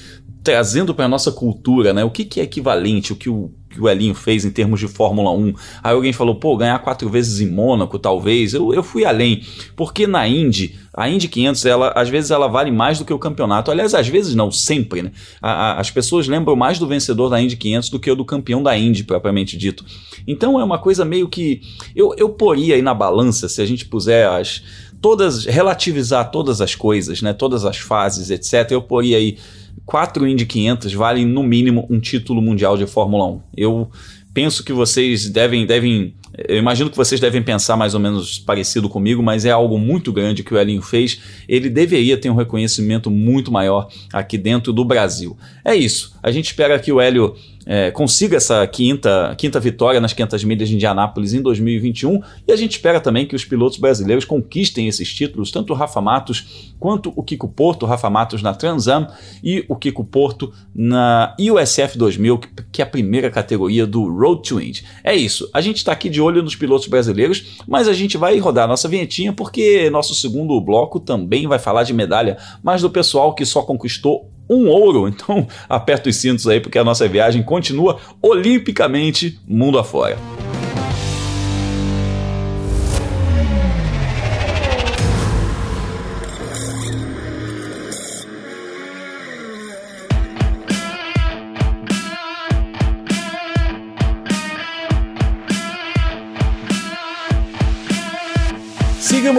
[0.48, 2.02] trazendo para nossa cultura, né?
[2.02, 4.88] O que, que é equivalente, o que o, que o Elinho fez em termos de
[4.88, 5.52] Fórmula 1.
[5.84, 8.54] Aí alguém falou, pô, ganhar quatro vezes em Mônaco, talvez.
[8.54, 9.42] Eu, eu fui além,
[9.76, 13.18] porque na Indy, a Indy 500, ela, às vezes ela vale mais do que o
[13.18, 13.70] campeonato.
[13.70, 15.12] Aliás, às vezes não, sempre, né?
[15.42, 18.62] A, a, as pessoas lembram mais do vencedor da Indy 500 do que do campeão
[18.62, 19.84] da Indy, propriamente dito.
[20.26, 21.61] Então é uma coisa meio que...
[21.94, 24.62] Eu, eu poria aí na balança, se a gente puser as
[25.00, 28.72] todas relativizar todas as coisas, né, todas as fases, etc.
[28.72, 29.37] Eu poria aí
[29.85, 33.41] quatro Indy 500 valem no mínimo um título mundial de Fórmula 1.
[33.57, 33.91] Eu
[34.33, 36.14] penso que vocês devem, devem
[36.47, 40.12] eu imagino que vocês devem pensar mais ou menos parecido comigo, mas é algo muito
[40.12, 41.21] grande que o Elinho fez.
[41.49, 45.37] Ele deveria ter um reconhecimento muito maior aqui dentro do Brasil.
[45.64, 46.14] É isso.
[46.23, 47.35] A gente espera que o Hélio
[47.70, 52.57] é, consiga essa quinta, quinta vitória nas 500 milhas de Indianápolis em 2021 e a
[52.57, 57.12] gente espera também que os pilotos brasileiros conquistem esses títulos, tanto o Rafa Matos quanto
[57.14, 59.07] o Kiko Porto, o Rafa Matos na Transam
[59.44, 62.40] e o Kiko Porto na USF 2000,
[62.72, 64.85] que é a primeira categoria do Road to Indy.
[65.04, 68.38] É isso, a gente está aqui de olho nos pilotos brasileiros, mas a gente vai
[68.38, 72.88] rodar a nossa vinhetinha porque nosso segundo bloco também vai falar de medalha, mas do
[72.88, 75.08] pessoal que só conquistou um ouro.
[75.08, 80.18] Então, aperta os cintos aí, porque a nossa viagem continua olimpicamente mundo afora.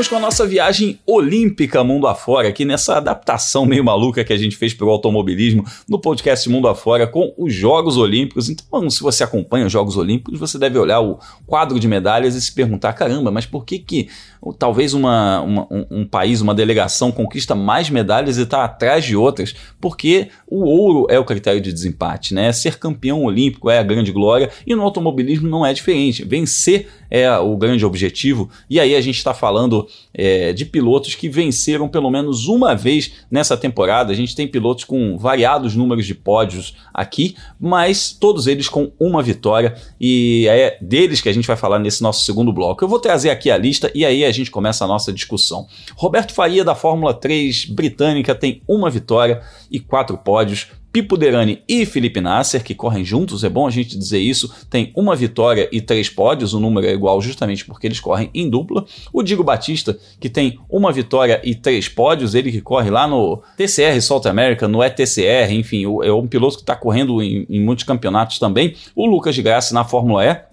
[0.10, 4.56] Com a nossa viagem olímpica mundo afora, aqui nessa adaptação meio maluca que a gente
[4.56, 8.50] fez para o automobilismo no podcast Mundo Afora com os Jogos Olímpicos.
[8.50, 12.42] Então, se você acompanha os Jogos Olímpicos, você deve olhar o quadro de medalhas e
[12.42, 14.10] se perguntar: caramba, mas por que que
[14.58, 19.16] talvez uma, uma um, um, país, uma delegação conquista mais medalhas e está atrás de
[19.16, 19.54] outras?
[19.80, 22.52] Porque o ouro é o critério de desempate, né?
[22.52, 26.24] Ser campeão olímpico é a grande glória e no automobilismo não é diferente.
[26.24, 31.28] Vencer é o grande objetivo e aí a gente está falando é, de pilotos que
[31.28, 34.14] venceram pelo menos uma vez nessa temporada.
[34.14, 39.22] A gente tem pilotos com variados números de pódios aqui, mas todos eles com uma
[39.22, 42.84] vitória e é deles que a gente vai falar nesse nosso segundo bloco.
[42.84, 45.68] Eu vou trazer aqui a lista e aí a gente começa a nossa discussão.
[45.96, 50.68] Roberto Faria da Fórmula 3 britânica tem uma vitória e quatro pódios.
[50.92, 54.92] Pipo Derani e Felipe Nasser, que correm juntos, é bom a gente dizer isso, tem
[54.96, 58.84] uma vitória e três pódios, o número é igual justamente porque eles correm em dupla.
[59.14, 63.40] O Digo Batista, que tem uma vitória e três pódios, ele que corre lá no
[63.56, 67.86] TCR South America, no ETCR, enfim, é um piloto que está correndo em, em muitos
[67.86, 68.76] campeonatos também.
[68.96, 70.49] O Lucas de Graça na Fórmula E,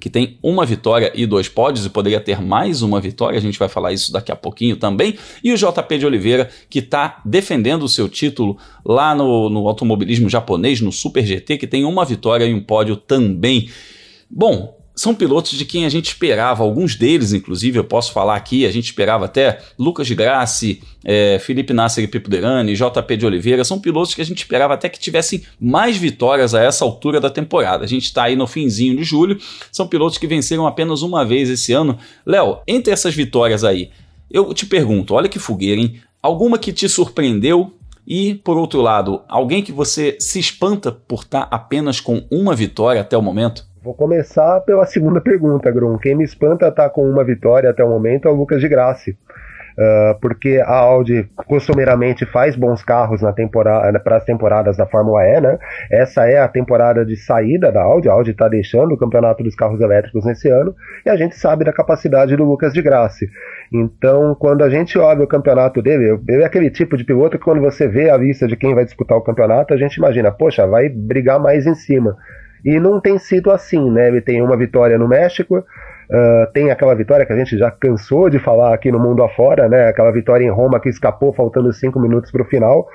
[0.00, 3.58] que tem uma vitória e dois pódios e poderia ter mais uma vitória, a gente
[3.58, 5.16] vai falar isso daqui a pouquinho também.
[5.42, 10.28] E o JP de Oliveira, que está defendendo o seu título lá no, no automobilismo
[10.28, 13.68] japonês, no Super GT, que tem uma vitória e um pódio também.
[14.30, 18.66] Bom, são pilotos de quem a gente esperava, alguns deles, inclusive, eu posso falar aqui,
[18.66, 23.24] a gente esperava até Lucas de Grassi, é, Felipe Nasser e Pipo Derani, JP de
[23.24, 27.20] Oliveira, são pilotos que a gente esperava até que tivessem mais vitórias a essa altura
[27.20, 27.84] da temporada.
[27.84, 29.38] A gente está aí no finzinho de julho,
[29.70, 31.96] são pilotos que venceram apenas uma vez esse ano.
[32.26, 33.90] Léo, entre essas vitórias aí,
[34.28, 36.00] eu te pergunto, olha que fogueira, hein?
[36.20, 37.72] Alguma que te surpreendeu
[38.04, 42.56] e, por outro lado, alguém que você se espanta por estar tá apenas com uma
[42.56, 43.64] vitória até o momento?
[43.82, 45.98] Vou começar pela segunda pergunta, Grum.
[45.98, 49.12] Quem me espanta tá com uma vitória até o momento é o Lucas de Grassi.
[49.12, 55.22] Uh, porque a Audi costumeiramente faz bons carros na temporada para as temporadas da Fórmula
[55.22, 55.56] E, né?
[55.88, 58.08] Essa é a temporada de saída da Audi.
[58.08, 60.74] A Audi está deixando o campeonato dos carros elétricos nesse ano
[61.06, 63.28] e a gente sabe da capacidade do Lucas de Grassi.
[63.72, 67.44] Então, quando a gente olha o campeonato dele, ele é aquele tipo de piloto que
[67.44, 70.66] quando você vê a lista de quem vai disputar o campeonato, a gente imagina, poxa,
[70.66, 72.16] vai brigar mais em cima.
[72.68, 74.08] E não tem sido assim, né?
[74.08, 78.28] Ele tem uma vitória no México, uh, tem aquela vitória que a gente já cansou
[78.28, 79.88] de falar aqui no mundo afora, né?
[79.88, 82.86] Aquela vitória em Roma que escapou faltando cinco minutos para o final.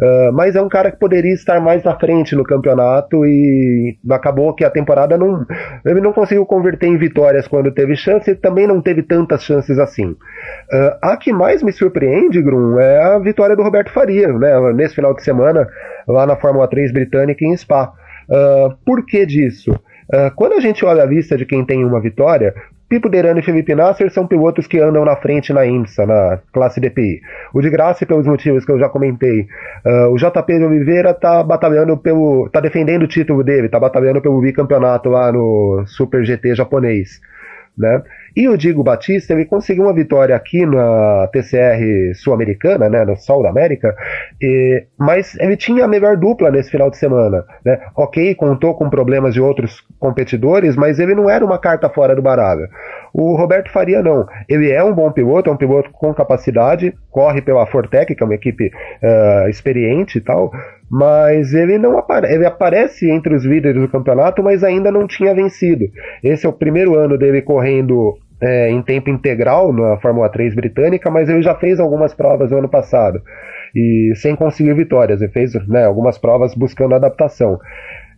[0.00, 4.54] Uh, mas é um cara que poderia estar mais à frente no campeonato e acabou
[4.54, 5.44] que a temporada não.
[5.84, 9.78] Ele não conseguiu converter em vitórias quando teve chance e também não teve tantas chances
[9.78, 10.12] assim.
[10.12, 14.94] Uh, a que mais me surpreende, Grum, é a vitória do Roberto Faria, né, nesse
[14.94, 15.68] final de semana,
[16.08, 17.92] lá na Fórmula 3 britânica em Spa.
[18.30, 19.72] Uh, por que disso?
[19.72, 22.54] Uh, quando a gente olha a lista de quem tem uma vitória,
[22.90, 26.80] Pipo Derano e Felipe Nasser são pilotos que andam na frente na IMSA, na classe
[26.80, 27.20] DPI.
[27.54, 29.46] O de Graça, pelos motivos que eu já comentei.
[29.86, 32.48] Uh, o JP de Oliveira está batalhando pelo.
[32.48, 37.20] tá defendendo o título dele, está batalhando pelo bicampeonato lá no Super GT japonês.
[37.80, 38.02] Né?
[38.36, 43.42] E o Diego Batista, ele conseguiu uma vitória aqui na TCR sul-americana, né, no Sol
[43.42, 43.96] da América,
[44.40, 47.80] e, mas ele tinha a melhor dupla nesse final de semana, né?
[47.96, 52.20] Ok, contou com problemas de outros competidores, mas ele não era uma carta fora do
[52.20, 52.68] baralho.
[53.14, 54.26] O Roberto Faria não.
[54.46, 58.26] Ele é um bom piloto, é um piloto com capacidade, corre pela Fortec, que é
[58.26, 60.52] uma equipe uh, experiente e tal,
[60.90, 65.84] mas ele não ele aparece entre os líderes do campeonato, mas ainda não tinha vencido.
[66.22, 71.10] Esse é o primeiro ano dele correndo é, em tempo integral na Fórmula 3 britânica,
[71.10, 73.22] mas ele já fez algumas provas no ano passado
[73.74, 75.20] e sem conseguir vitórias.
[75.20, 77.58] Ele fez né, algumas provas buscando adaptação.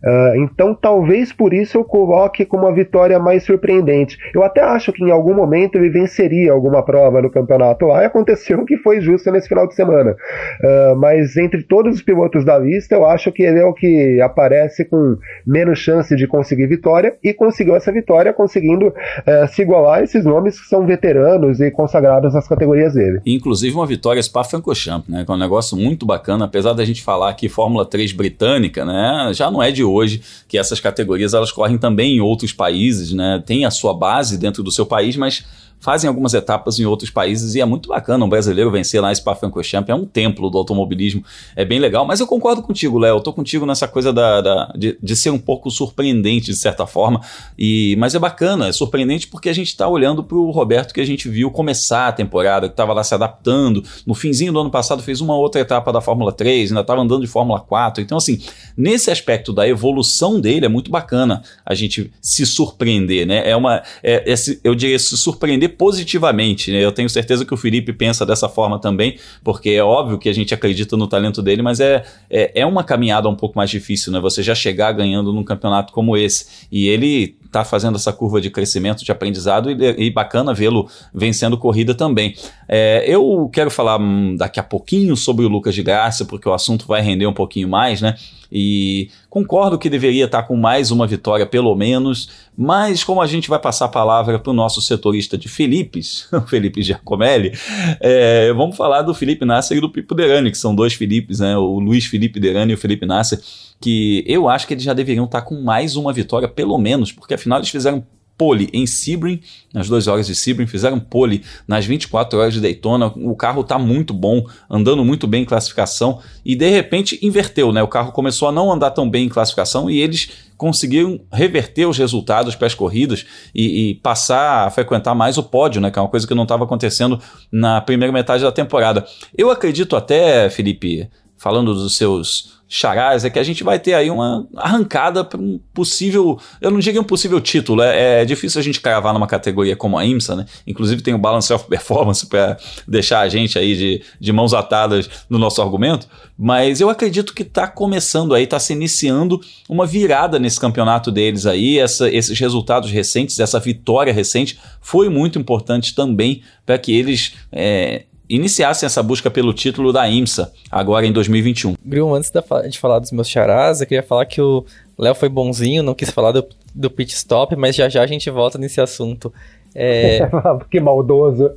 [0.03, 4.17] Uh, então, talvez por isso eu coloque como uma vitória mais surpreendente.
[4.33, 8.05] Eu até acho que em algum momento ele venceria alguma prova no campeonato lá, e
[8.05, 10.11] aconteceu que foi justo nesse final de semana.
[10.11, 14.19] Uh, mas entre todos os pilotos da lista, eu acho que ele é o que
[14.21, 19.99] aparece com menos chance de conseguir vitória e conseguiu essa vitória conseguindo uh, se igualar
[19.99, 23.21] a esses nomes que são veteranos e consagrados nas categorias dele.
[23.25, 25.23] Inclusive uma vitória Spa-Francorchamps, né?
[25.25, 29.31] Que é um negócio muito bacana, apesar da gente falar que Fórmula 3 britânica, né?
[29.33, 33.41] Já não é de hoje que essas categorias elas correm também em outros países, né?
[33.45, 35.45] Tem a sua base dentro do seu país, mas
[35.83, 39.89] fazem algumas etapas em outros países e é muito bacana um brasileiro vencer lá Spa-Francorchamps,
[39.89, 41.21] é um templo do automobilismo,
[41.57, 44.73] é bem legal, mas eu concordo contigo, Léo, eu tô contigo nessa coisa da, da
[44.77, 47.19] de, de, ser um pouco surpreendente de certa forma,
[47.59, 51.01] e mas é bacana, é surpreendente porque a gente está olhando para o Roberto que
[51.01, 54.71] a gente viu começar a temporada, que estava lá se adaptando, no finzinho do ano
[54.71, 58.17] passado fez uma outra etapa da Fórmula 3, ainda estava andando de Fórmula 4, então
[58.17, 58.41] assim,
[58.77, 63.83] nesse aspecto da evolução dele é muito bacana a gente se surpreender, né, é uma,
[64.01, 66.71] é, é, eu diria se surpreender positivamente.
[66.71, 66.79] Né?
[66.79, 70.33] Eu tenho certeza que o Felipe pensa dessa forma também, porque é óbvio que a
[70.33, 74.11] gente acredita no talento dele, mas é, é, é uma caminhada um pouco mais difícil,
[74.11, 74.19] né?
[74.19, 76.67] Você já chegar ganhando num campeonato como esse.
[76.71, 81.57] E ele está fazendo essa curva de crescimento, de aprendizado e, e bacana vê-lo vencendo
[81.57, 82.35] corrida também.
[82.67, 86.53] É, eu quero falar hum, daqui a pouquinho sobre o Lucas de Graça, porque o
[86.53, 88.15] assunto vai render um pouquinho mais, né?
[88.51, 93.49] E concordo que deveria estar com mais uma vitória, pelo menos, mas como a gente
[93.49, 97.51] vai passar a palavra para o nosso setorista de Filipes, o Felipe Giacomelli,
[97.99, 101.57] é, vamos falar do Felipe Nasser e do Pipo Derani, que são dois Filipes, né?
[101.57, 103.39] O Luiz Felipe Derani e o Felipe Nasser
[103.81, 107.33] que eu acho que eles já deveriam estar com mais uma vitória, pelo menos, porque
[107.33, 108.05] afinal eles fizeram
[108.37, 109.39] pole em Sebring,
[109.73, 113.07] nas duas horas de Sebring, fizeram pole nas 24 horas de Daytona.
[113.15, 117.81] O carro está muito bom, andando muito bem em classificação e de repente inverteu, né?
[117.81, 121.97] O carro começou a não andar tão bem em classificação e eles conseguiram reverter os
[121.97, 125.91] resultados para as corridas e, e, passar a frequentar mais o pódio, né?
[125.91, 127.19] Que é uma coisa que não estava acontecendo
[127.51, 129.05] na primeira metade da temporada.
[129.37, 131.09] Eu acredito até, Felipe,
[131.43, 135.59] falando dos seus charás, é que a gente vai ter aí uma arrancada para um
[135.73, 139.75] possível, eu não digo um possível título, é, é, difícil a gente cravar numa categoria
[139.75, 140.45] como a IMSA, né?
[140.65, 145.09] Inclusive tem o Balance of Performance para deixar a gente aí de, de mãos atadas
[145.29, 146.07] no nosso argumento,
[146.39, 151.45] mas eu acredito que está começando aí, está se iniciando uma virada nesse campeonato deles
[151.45, 157.33] aí, essa, esses resultados recentes, essa vitória recente foi muito importante também para que eles
[157.51, 161.75] é, iniciassem essa busca pelo título da IMSA, agora em 2021.
[161.83, 162.31] Grum, antes
[162.69, 164.65] de falar dos meus charás, eu queria falar que o
[164.97, 168.29] Léo foi bonzinho, não quis falar do, do pit stop, mas já já a gente
[168.29, 169.33] volta nesse assunto.
[169.75, 170.29] É...
[170.69, 171.51] que maldoso.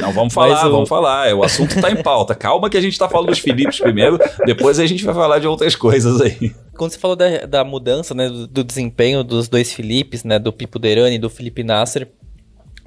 [0.00, 0.72] Não, vamos falar, o...
[0.72, 1.32] vamos falar.
[1.34, 2.34] O assunto está em pauta.
[2.34, 5.46] Calma que a gente está falando dos Philips primeiro, depois a gente vai falar de
[5.46, 6.52] outras coisas aí.
[6.76, 10.52] Quando você falou da, da mudança, né, do, do, desempenho dos dois Philips, né, do
[10.52, 12.08] Pipo Derani e do Felipe Nasser,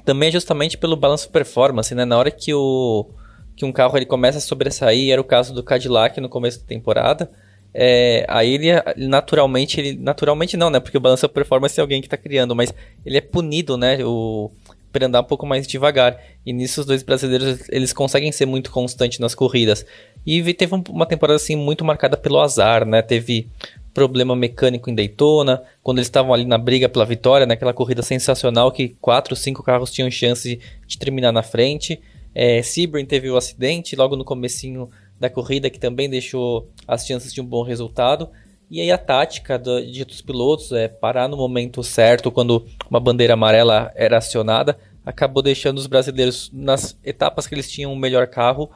[0.07, 2.05] também é justamente pelo balanço performance, né?
[2.05, 3.09] Na hora que, o,
[3.57, 6.65] que um carro ele começa a sobressair, era o caso do Cadillac no começo da
[6.65, 7.29] temporada,
[7.73, 10.79] é, aí ele naturalmente, ele, naturalmente não, né?
[10.79, 12.73] Porque o balanço performance é alguém que está criando, mas
[13.05, 13.97] ele é punido, né?
[14.05, 14.49] O,
[14.93, 16.17] para andar um pouco mais devagar.
[16.45, 19.85] E nisso os dois brasileiros eles conseguem ser muito constantes nas corridas.
[20.25, 23.01] E teve uma temporada assim muito marcada pelo azar, né?
[23.01, 23.49] Teve
[23.97, 28.71] problema mecânico em Daytona, quando eles estavam ali na briga pela vitória, naquela corrida sensacional
[28.71, 31.99] que quatro, cinco carros tinham chance de terminar na frente.
[32.35, 34.87] É, Sebring teve o acidente logo no comecinho
[35.19, 38.29] da corrida que também deixou as chances de um bom resultado.
[38.69, 42.99] E aí a tática do, de dos pilotos é parar no momento certo, quando uma
[42.99, 48.27] bandeira amarela era acionada, acabou deixando os brasileiros nas etapas que eles tinham o melhor
[48.27, 48.69] carro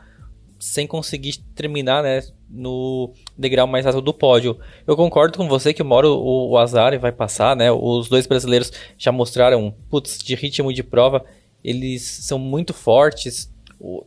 [0.62, 4.58] sem conseguir terminar né, no degrau mais alto do pódio.
[4.86, 7.71] Eu concordo com você que uma o, o azar vai passar, né?
[7.71, 11.26] Os dois brasileiros já mostraram, putz, de ritmo de prova,
[11.63, 13.52] eles são muito fortes.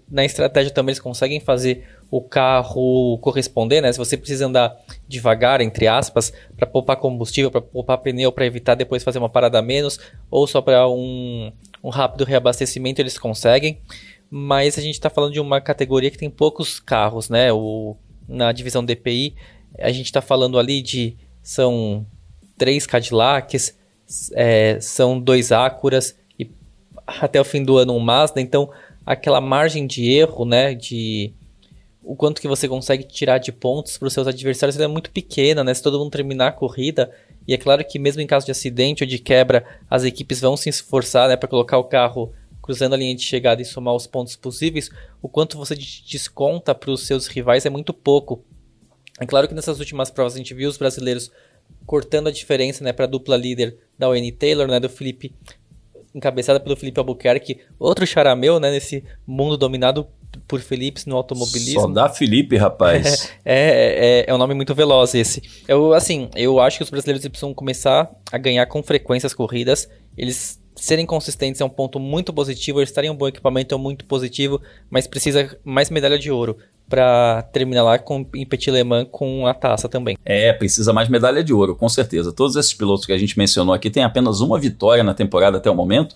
[0.08, 3.92] Na estratégia também eles conseguem fazer o carro corresponder, né?
[3.92, 4.76] Se você precisa andar
[5.08, 9.58] devagar, entre aspas, para poupar combustível, para poupar pneu, para evitar depois fazer uma parada
[9.58, 9.98] a menos,
[10.30, 11.50] ou só para um,
[11.82, 13.80] um rápido reabastecimento eles conseguem,
[14.30, 17.52] mas a gente está falando de uma categoria que tem poucos carros, né?
[17.52, 17.96] O,
[18.28, 19.34] na divisão DPI,
[19.78, 22.06] a gente está falando ali de são
[22.56, 23.76] três Cadillacs,
[24.32, 26.50] é, são dois Acuras e
[27.06, 28.70] até o fim do ano um Mazda, então
[29.04, 31.32] aquela margem de erro, né, de
[32.02, 35.64] o quanto que você consegue tirar de pontos para os seus adversários é muito pequena,
[35.64, 35.72] né?
[35.72, 37.10] Se todo mundo terminar a corrida,
[37.48, 40.56] e é claro que mesmo em caso de acidente ou de quebra, as equipes vão
[40.56, 42.32] se esforçar, né, para colocar o carro
[42.64, 44.88] cruzando a linha de chegada e somar os pontos possíveis,
[45.20, 48.42] o quanto você desconta para os seus rivais é muito pouco.
[49.20, 51.30] É claro que nessas últimas provas a gente viu os brasileiros
[51.84, 55.34] cortando a diferença, né, para a dupla líder da Wayne Taylor, né, do Felipe
[56.14, 60.06] encabeçada pelo Felipe Albuquerque, outro charameu, né, nesse mundo dominado
[60.48, 61.82] por Felipe no automobilismo.
[61.82, 63.30] Só dá Felipe, rapaz.
[63.44, 65.42] É, é, é, um nome muito veloz esse.
[65.68, 69.86] Eu, assim, eu acho que os brasileiros precisam começar a ganhar com frequência as corridas.
[70.16, 74.04] Eles serem consistentes é um ponto muito positivo, eles estarem um bom equipamento é muito
[74.04, 79.08] positivo, mas precisa mais medalha de ouro para terminar lá com, em Petit Le Mans
[79.10, 80.18] com a taça também.
[80.24, 82.32] É, precisa mais medalha de ouro, com certeza.
[82.32, 85.70] Todos esses pilotos que a gente mencionou aqui têm apenas uma vitória na temporada até
[85.70, 86.14] o momento.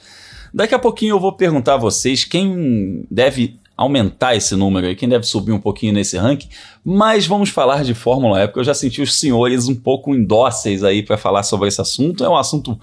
[0.53, 5.09] Daqui a pouquinho eu vou perguntar a vocês quem deve aumentar esse número aí, quem
[5.09, 6.49] deve subir um pouquinho nesse ranking,
[6.85, 10.83] mas vamos falar de Fórmula E, porque eu já senti os senhores um pouco indóceis
[10.83, 12.25] aí para falar sobre esse assunto.
[12.25, 12.79] É um assunto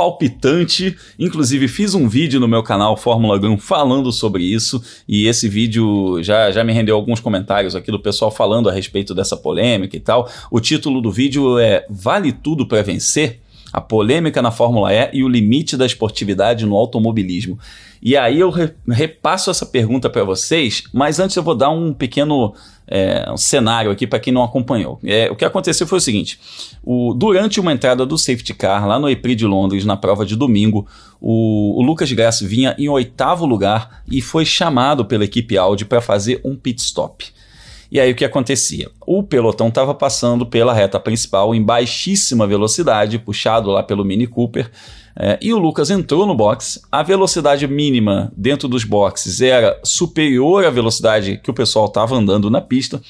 [0.00, 0.96] palpitante.
[1.18, 4.82] Inclusive, fiz um vídeo no meu canal Fórmula Gun falando sobre isso.
[5.06, 9.14] E esse vídeo já, já me rendeu alguns comentários aqui do pessoal falando a respeito
[9.14, 10.26] dessa polêmica e tal.
[10.50, 13.40] O título do vídeo é Vale Tudo para Vencer?
[13.70, 17.58] A polêmica na Fórmula E e o limite da esportividade no automobilismo.
[18.02, 18.50] E aí eu
[18.88, 22.54] repasso essa pergunta para vocês, mas antes eu vou dar um pequeno
[22.90, 24.98] é, um cenário aqui para quem não acompanhou.
[25.04, 26.40] É, o que aconteceu foi o seguinte:
[26.82, 30.34] o, durante uma entrada do safety car lá no EPRI de Londres, na prova de
[30.34, 30.86] domingo,
[31.20, 36.00] o, o Lucas Grass vinha em oitavo lugar e foi chamado pela equipe Audi para
[36.00, 37.26] fazer um pit stop.
[37.92, 38.88] E aí o que acontecia?
[39.04, 44.70] O pelotão estava passando pela reta principal em baixíssima velocidade, puxado lá pelo Mini Cooper,
[45.16, 46.80] é, e o Lucas entrou no box.
[46.90, 52.50] A velocidade mínima dentro dos boxes era superior à velocidade que o pessoal estava andando
[52.50, 53.00] na pista.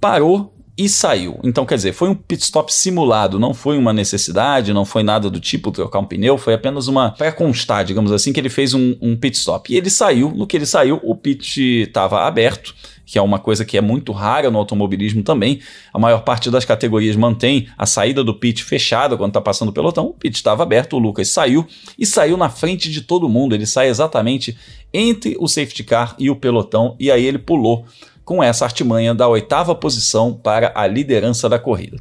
[0.00, 1.38] Parou e saiu.
[1.44, 5.28] Então, quer dizer, foi um pit stop simulado, não foi uma necessidade, não foi nada
[5.28, 7.10] do tipo trocar um pneu, foi apenas uma.
[7.10, 9.72] para constar, digamos assim, que ele fez um, um pit stop.
[9.72, 13.64] E ele saiu, no que ele saiu, o pit estava aberto que é uma coisa
[13.64, 15.60] que é muito rara no automobilismo também.
[15.92, 19.72] A maior parte das categorias mantém a saída do pit fechada quando está passando o
[19.72, 20.06] pelotão.
[20.06, 21.66] O pit estava aberto, o Lucas saiu
[21.98, 23.54] e saiu na frente de todo mundo.
[23.54, 24.56] Ele sai exatamente
[24.92, 27.84] entre o safety car e o pelotão e aí ele pulou
[28.24, 31.98] com essa artimanha da oitava posição para a liderança da corrida.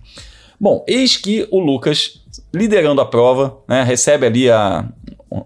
[0.60, 2.22] Bom, eis que o Lucas,
[2.54, 4.88] liderando a prova, né, recebe ali a,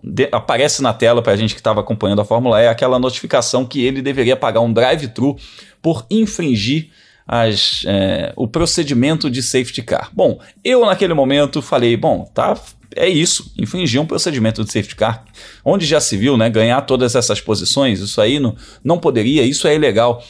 [0.04, 3.66] de, aparece na tela para a gente que estava acompanhando a Fórmula E aquela notificação
[3.66, 5.36] que ele deveria pagar um drive-thru
[5.82, 6.90] por infringir
[7.28, 10.12] as, é, o procedimento de safety car.
[10.14, 12.56] Bom, eu naquele momento falei, bom, tá,
[12.96, 15.26] é isso, infringir um procedimento de safety car,
[15.64, 19.68] onde já se viu, né, ganhar todas essas posições, isso aí não, não poderia, isso
[19.68, 20.24] é ilegal.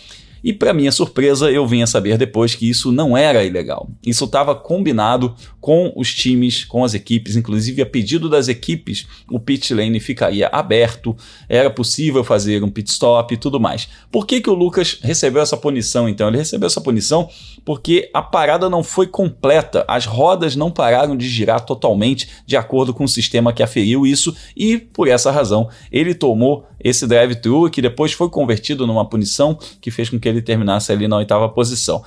[0.44, 3.90] E para minha surpresa, eu vim a saber depois que isso não era ilegal.
[4.06, 5.34] Isso estava combinado
[5.66, 10.48] com os times, com as equipes, inclusive a pedido das equipes, o pit lane ficaria
[10.52, 11.18] aberto,
[11.50, 13.88] era possível fazer um pit stop e tudo mais.
[14.12, 16.28] Por que, que o Lucas recebeu essa punição então?
[16.28, 17.28] Ele recebeu essa punição
[17.66, 22.94] porque a parada não foi completa, as rodas não pararam de girar totalmente de acordo
[22.94, 27.82] com o sistema que aferiu isso e por essa razão ele tomou esse drive-thru que
[27.82, 32.04] depois foi convertido numa punição que fez com que ele terminasse ali na oitava posição.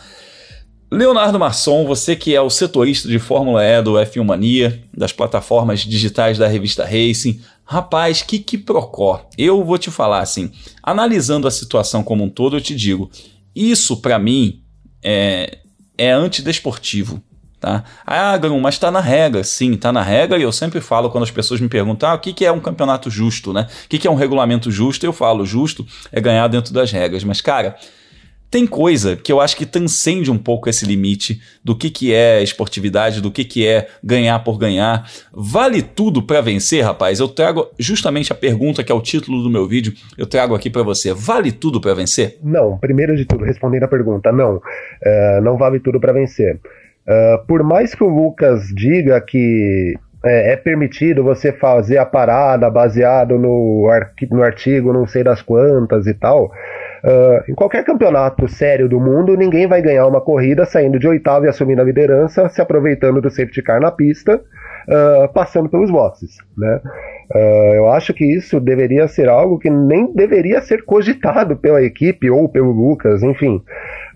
[0.91, 5.81] Leonardo Masson, você que é o setorista de Fórmula E do F1 Mania, das plataformas
[5.81, 9.29] digitais da revista Racing, rapaz, que que procó.
[9.37, 10.51] Eu vou te falar assim,
[10.83, 13.11] analisando a situação como um todo, eu te digo,
[13.55, 14.63] isso para mim
[15.03, 15.59] é,
[15.99, 17.23] é antidesportivo.
[17.61, 17.83] Tá?
[18.07, 19.43] Ah, Grum, mas está na regra.
[19.43, 22.19] Sim, está na regra e eu sempre falo quando as pessoas me perguntam ah, o
[22.19, 23.67] que, que é um campeonato justo, né?
[23.85, 25.05] O que, que é um regulamento justo?
[25.05, 27.25] Eu falo, justo é ganhar dentro das regras.
[27.25, 27.77] Mas, cara,
[28.51, 32.43] tem coisa que eu acho que transcende um pouco esse limite do que, que é
[32.43, 35.07] esportividade, do que, que é ganhar por ganhar.
[35.33, 37.21] Vale tudo para vencer, rapaz?
[37.21, 40.71] Eu trago justamente a pergunta que é o título do meu vídeo, eu trago aqui
[40.71, 41.13] para você.
[41.13, 42.39] Vale tudo para vencer?
[42.43, 44.57] Não, primeiro de tudo, respondendo a pergunta, não.
[44.57, 46.59] Uh, não vale tudo para vencer.
[47.07, 52.69] Uh, por mais que o Lucas diga que é, é, permitido você fazer a parada
[52.69, 53.89] baseado no,
[54.31, 56.51] no artigo não sei das quantas e tal,
[57.05, 61.47] Uh, em qualquer campeonato sério do mundo, ninguém vai ganhar uma corrida saindo de oitavo
[61.47, 66.37] e assumindo a liderança, se aproveitando do safety car na pista, uh, passando pelos boxes.
[66.57, 66.81] Né?
[67.35, 72.31] Uh, eu acho que isso deveria ser algo que nem deveria ser cogitado pela equipe
[72.31, 73.63] ou pelo Lucas, enfim.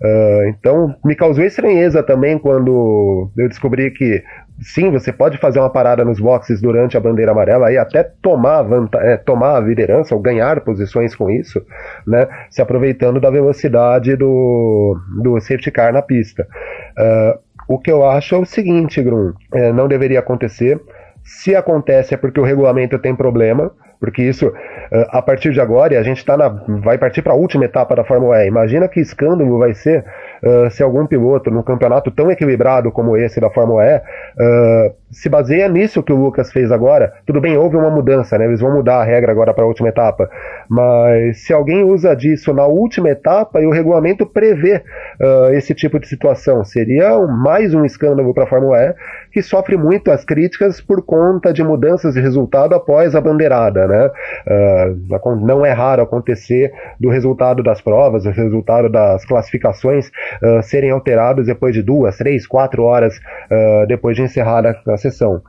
[0.01, 4.23] Uh, então, me causou estranheza também quando eu descobri que
[4.63, 8.65] sim, você pode fazer uma parada nos boxes durante a bandeira amarela e até tomar,
[8.95, 11.63] é, tomar a liderança ou ganhar posições com isso,
[12.07, 16.47] né, se aproveitando da velocidade do, do safety car na pista.
[16.97, 20.79] Uh, o que eu acho é o seguinte, Grum, é, não deveria acontecer.
[21.23, 23.71] Se acontece é porque o regulamento tem problema,
[24.03, 24.51] porque isso,
[25.11, 28.03] a partir de agora, a gente está na, vai partir para a última etapa da
[28.03, 28.47] Fórmula E.
[28.49, 30.03] Imagina que escândalo vai ser
[30.43, 35.29] uh, se algum piloto, num campeonato tão equilibrado como esse da Fórmula E, uh, se
[35.29, 37.13] baseia nisso que o Lucas fez agora.
[37.25, 38.45] Tudo bem, houve uma mudança, né?
[38.45, 40.29] Eles vão mudar a regra agora para a última etapa.
[40.69, 44.83] Mas se alguém usa disso na última etapa e o regulamento prevê
[45.21, 48.95] uh, esse tipo de situação, seria mais um escândalo para a Fórmula E
[49.31, 54.11] que sofre muito as críticas por conta de mudanças de resultado após a bandeirada, né?
[54.47, 60.07] Uh, não é raro acontecer do resultado das provas, o resultado das classificações
[60.41, 63.13] uh, serem alterados depois de duas, três, quatro horas
[63.87, 65.41] depois de encerrada a sessão.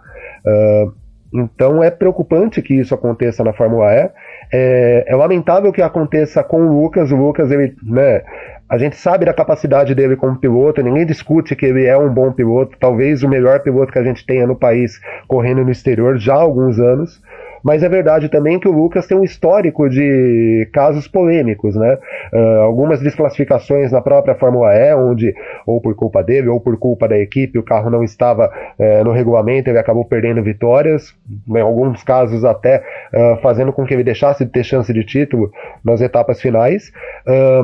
[0.46, 0.92] Uh,
[1.34, 4.10] então é preocupante que isso aconteça na Fórmula E.
[4.52, 7.10] É, é, lamentável que aconteça com o Lucas.
[7.10, 8.22] O Lucas, ele, né,
[8.68, 12.30] a gente sabe da capacidade dele como piloto, ninguém discute que ele é um bom
[12.30, 16.34] piloto, talvez o melhor piloto que a gente tenha no país correndo no exterior já
[16.34, 17.20] há alguns anos
[17.64, 21.96] mas é verdade também que o Lucas tem um histórico de casos polêmicos, né?
[22.30, 25.34] Uh, algumas desclassificações na própria Fórmula E, onde,
[25.66, 29.12] ou por culpa dele, ou por culpa da equipe, o carro não estava uh, no
[29.12, 31.14] regulamento, ele acabou perdendo vitórias,
[31.48, 32.84] em alguns casos até
[33.14, 35.50] uh, fazendo com que ele deixasse de ter chance de título
[35.82, 36.92] nas etapas finais,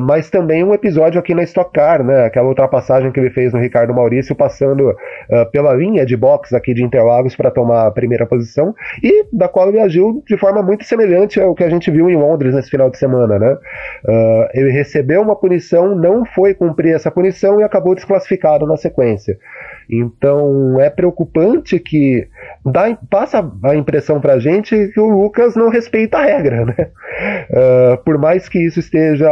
[0.01, 2.25] mas também um episódio aqui na Stock Car, né?
[2.25, 4.95] Aquela ultrapassagem que ele fez no Ricardo Maurício, passando
[5.51, 9.69] pela linha de box aqui de Interlagos para tomar a primeira posição, e da qual
[9.69, 12.89] ele agiu de forma muito semelhante ao que a gente viu em Londres nesse final
[12.89, 13.57] de semana, né?
[14.05, 19.37] Uh, ele recebeu uma punição, não foi cumprir essa punição e acabou desclassificado na sequência.
[19.91, 22.27] Então é preocupante que
[22.65, 26.87] dá, passa a impressão pra gente que o Lucas não respeita a regra, né?
[27.51, 29.29] Uh, por mais que isso esteja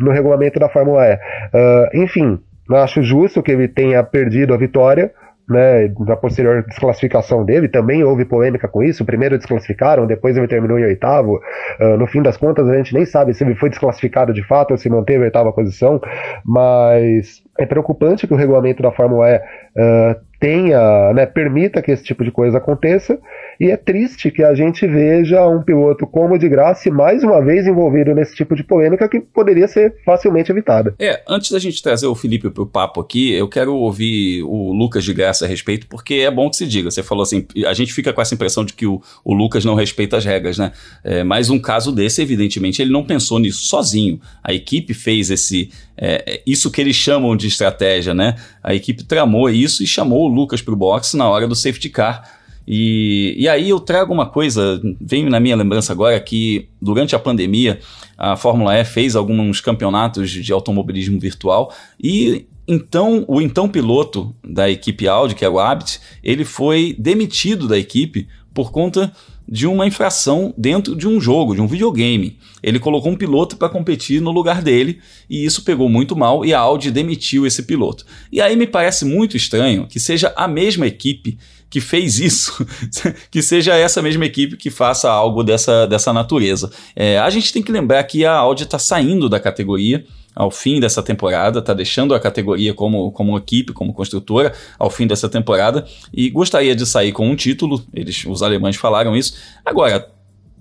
[0.00, 1.14] no regulamento da Fórmula E.
[1.14, 2.38] Uh, enfim,
[2.70, 5.12] acho justo que ele tenha perdido a vitória
[5.48, 9.04] né, na posterior desclassificação dele, também houve polêmica com isso.
[9.04, 11.40] Primeiro desclassificaram, depois ele terminou em oitavo.
[11.80, 14.72] Uh, no fim das contas, a gente nem sabe se ele foi desclassificado de fato
[14.72, 16.00] ou se manteve a oitava posição,
[16.44, 22.04] mas é preocupante que o regulamento da Fórmula E uh, tenha, né, permita que esse
[22.04, 23.18] tipo de coisa aconteça,
[23.60, 27.66] e é triste que a gente veja um piloto como de graça mais uma vez
[27.66, 30.94] envolvido nesse tipo de polêmica que poderia ser facilmente evitada.
[30.98, 34.72] É, antes da gente trazer o Felipe para o papo aqui, eu quero ouvir o
[34.72, 36.90] Lucas de graça a respeito, porque é bom que se diga.
[36.90, 39.74] Você falou assim, a gente fica com essa impressão de que o, o Lucas não
[39.74, 40.70] respeita as regras, né?
[41.02, 44.20] É, mas um caso desse, evidentemente, ele não pensou nisso sozinho.
[44.42, 48.36] A equipe fez esse, é, isso que eles chamam de estratégia, né?
[48.62, 51.88] A equipe tramou isso e chamou o Lucas para o box na hora do safety
[51.88, 52.37] car.
[52.70, 57.18] E, e aí eu trago uma coisa, vem na minha lembrança agora que durante a
[57.18, 57.80] pandemia
[58.18, 64.68] a Fórmula E fez alguns campeonatos de automobilismo virtual e então o então piloto da
[64.68, 69.10] equipe Audi, que é o Abt, ele foi demitido da equipe por conta
[69.48, 72.36] de uma infração dentro de um jogo, de um videogame.
[72.62, 75.00] Ele colocou um piloto para competir no lugar dele
[75.30, 78.04] e isso pegou muito mal e a Audi demitiu esse piloto.
[78.30, 81.38] E aí me parece muito estranho que seja a mesma equipe
[81.70, 82.66] que fez isso,
[83.30, 86.70] que seja essa mesma equipe que faça algo dessa, dessa natureza.
[86.96, 90.04] É, a gente tem que lembrar que a Audi está saindo da categoria
[90.34, 95.04] ao fim dessa temporada, está deixando a categoria como, como equipe, como construtora, ao fim
[95.04, 99.34] dessa temporada, e gostaria de sair com um título, eles, os alemães falaram isso.
[99.66, 100.08] Agora,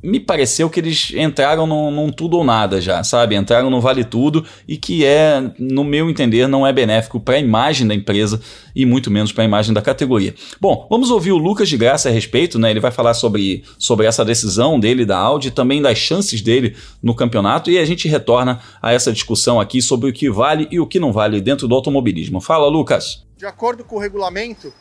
[0.02, 3.36] me pareceu que eles entraram num, num, tudo ou nada já, sabe?
[3.36, 7.40] Entraram no vale tudo e que é, no meu entender, não é benéfico para a
[7.40, 8.40] imagem da empresa
[8.76, 10.36] e muito menos para a imagem da categoria.
[10.62, 12.70] Bom, vamos ouvir o Lucas de Graça a respeito, né?
[12.70, 17.16] Ele vai falar sobre, sobre essa decisão dele da Audi, também das chances dele no
[17.16, 20.88] campeonato e a gente retorna a essa discussão aqui sobre o que vale e o
[20.88, 22.40] que não vale dentro do automobilismo.
[22.40, 23.26] Fala, Lucas.
[23.36, 24.74] De acordo com o regulamento,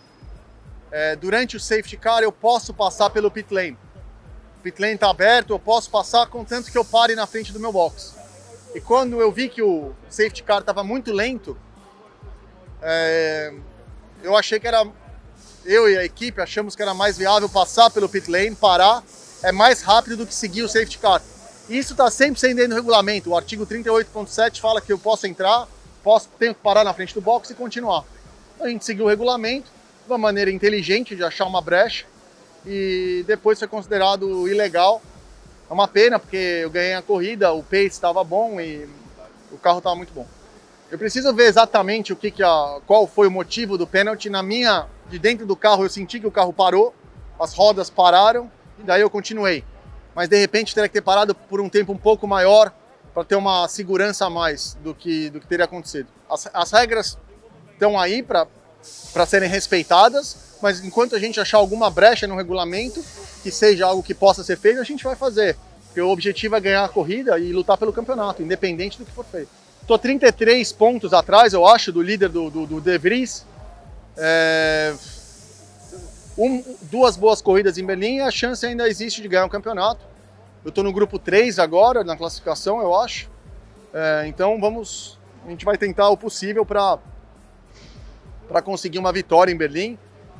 [0.91, 3.77] é, durante o safety car eu posso passar pelo pit lane
[4.67, 7.73] pit lane está aberto, eu posso passar contanto que eu pare na frente do meu
[7.73, 8.17] box.
[8.75, 11.57] E quando eu vi que o safety car estava muito lento,
[12.83, 13.55] é,
[14.25, 14.85] eu achei que era.
[15.65, 19.05] Eu e a equipe achamos que era mais viável passar pelo pit lane, parar,
[19.41, 21.23] é mais rápido do que seguir o safety car.
[21.69, 23.31] Isso está sempre sendo dentro do regulamento.
[23.31, 25.69] O artigo 38.7 fala que eu posso entrar,
[26.03, 28.05] posso, tenho que parar na frente do box e continuar.
[28.61, 29.71] A gente seguiu o regulamento,
[30.05, 32.05] de uma maneira inteligente de achar uma brecha
[32.67, 35.01] e depois foi considerado ilegal.
[35.71, 38.89] É uma pena porque eu ganhei a corrida, o pace estava bom e
[39.53, 40.27] o carro estava muito bom.
[40.91, 44.31] Eu preciso ver exatamente o que, que a, qual foi o motivo do pênalti.
[44.31, 46.95] Na minha, de dentro do carro, eu senti que o carro parou,
[47.41, 49.65] as rodas pararam e daí eu continuei.
[50.15, 52.73] Mas de repente teria que ter parado por um tempo um pouco maior
[53.13, 56.09] para ter uma segurança a mais do que, do que teria acontecido.
[56.31, 57.19] As, as regras
[57.73, 58.47] estão aí para
[59.27, 63.05] serem respeitadas, mas enquanto a gente achar alguma brecha no regulamento,
[63.43, 65.57] que seja algo que possa ser feito, a gente vai fazer.
[65.87, 69.25] Porque o objetivo é ganhar a corrida e lutar pelo campeonato, independente do que for
[69.25, 69.49] feito.
[69.81, 73.47] Estou 33 pontos atrás, eu acho, do líder do, do, do De Vries.
[74.17, 74.95] É...
[76.37, 80.05] Um, duas boas corridas em Berlim e a chance ainda existe de ganhar o campeonato.
[80.63, 83.31] Eu estou no grupo 3 agora, na classificação, eu acho.
[83.95, 85.19] É, então vamos.
[85.47, 87.01] A gente vai tentar o possível para
[88.63, 89.97] conseguir uma vitória em Berlim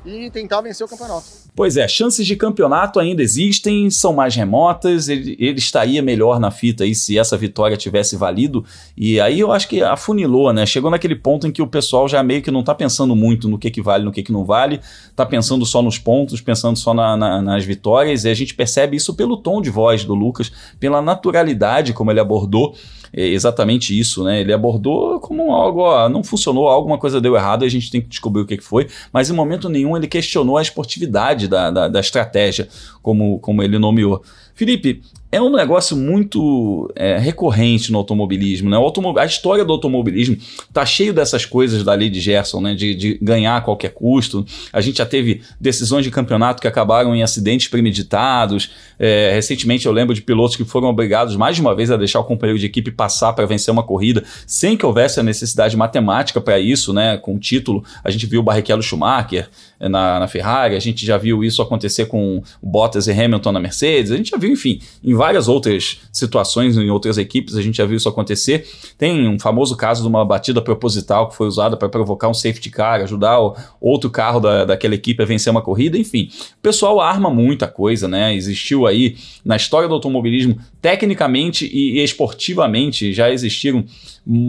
[0.07, 1.46] e tentar vencer o campeonato.
[1.57, 6.51] Pois é, chances de campeonato ainda existem, são mais remotas, ele, ele estaria melhor na
[6.51, 8.63] fita aí se essa vitória tivesse valido,
[8.95, 10.67] e aí eu acho que afunilou, né?
[10.67, 13.59] Chegou naquele ponto em que o pessoal já meio que não tá pensando muito no
[13.59, 14.81] que que vale, no que que não vale,
[15.17, 18.95] tá pensando só nos pontos, pensando só na, na, nas vitórias, e a gente percebe
[18.95, 22.75] isso pelo tom de voz do Lucas, pela naturalidade como ele abordou
[23.17, 24.41] é exatamente isso, né?
[24.41, 28.09] Ele abordou como algo, ó, não funcionou, alguma coisa deu errado a gente tem que
[28.09, 31.89] descobrir o que, que foi, mas em momento nenhum ele questionou a esportividade da, da,
[31.89, 32.69] da estratégia,
[33.03, 34.23] como, como ele nomeou.
[34.57, 38.71] Felipe, é um negócio muito é, recorrente no automobilismo.
[38.71, 38.79] Né?
[38.79, 40.39] O a história do automobilismo
[40.73, 42.75] tá cheio dessas coisas da lei de Gerson, né?
[42.75, 44.47] de, de ganhar a qualquer custo.
[44.73, 48.71] A gente já teve decisões de campeonato que acabaram em acidentes premeditados.
[48.99, 52.21] É, recentemente eu lembro de pilotos que foram obrigados mais de uma vez a deixar
[52.21, 56.41] o companheiro de equipe passar para vencer uma corrida sem que houvesse a necessidade matemática
[56.41, 57.19] para isso, né?
[57.19, 57.85] com título.
[58.03, 61.61] A gente viu o Barrichello Schumacher é, na, na Ferrari, a gente já viu isso
[61.61, 66.01] acontecer com Bottas e Hamilton na Mercedes, a gente já viu, enfim, em várias outras
[66.13, 68.67] situações, em outras equipes, a gente já viu isso acontecer.
[68.97, 72.71] Tem um famoso caso de uma batida proposital que foi usada para provocar um safety
[72.71, 76.29] car, ajudar o outro carro da, daquela equipe a vencer uma corrida, enfim.
[76.59, 78.35] O pessoal arma muita coisa, né?
[78.35, 83.85] Existiu aí na história do automobilismo, tecnicamente e esportivamente, já existiram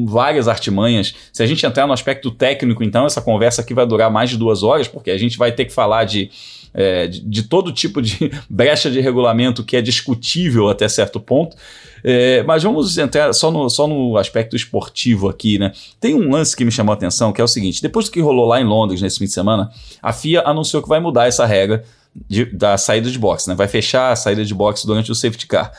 [0.05, 1.13] várias artimanhas.
[1.31, 4.37] Se a gente entrar no aspecto técnico, então, essa conversa aqui vai durar mais de
[4.37, 6.29] duas horas, porque a gente vai ter que falar de
[6.77, 11.57] é, de, de, todo tipo de brecha de regulamento que é discutível até certo ponto.
[12.03, 15.71] É, mas vamos entrar só no, só no aspecto esportivo aqui, né?
[15.99, 18.45] Tem um lance que me chamou a atenção, que é o seguinte: depois que rolou
[18.45, 19.71] lá em Londres nesse fim de semana,
[20.01, 21.83] a FIA anunciou que vai mudar essa regra
[22.29, 23.55] de, da saída de boxe, né?
[23.55, 25.71] Vai fechar a saída de boxe durante o safety car.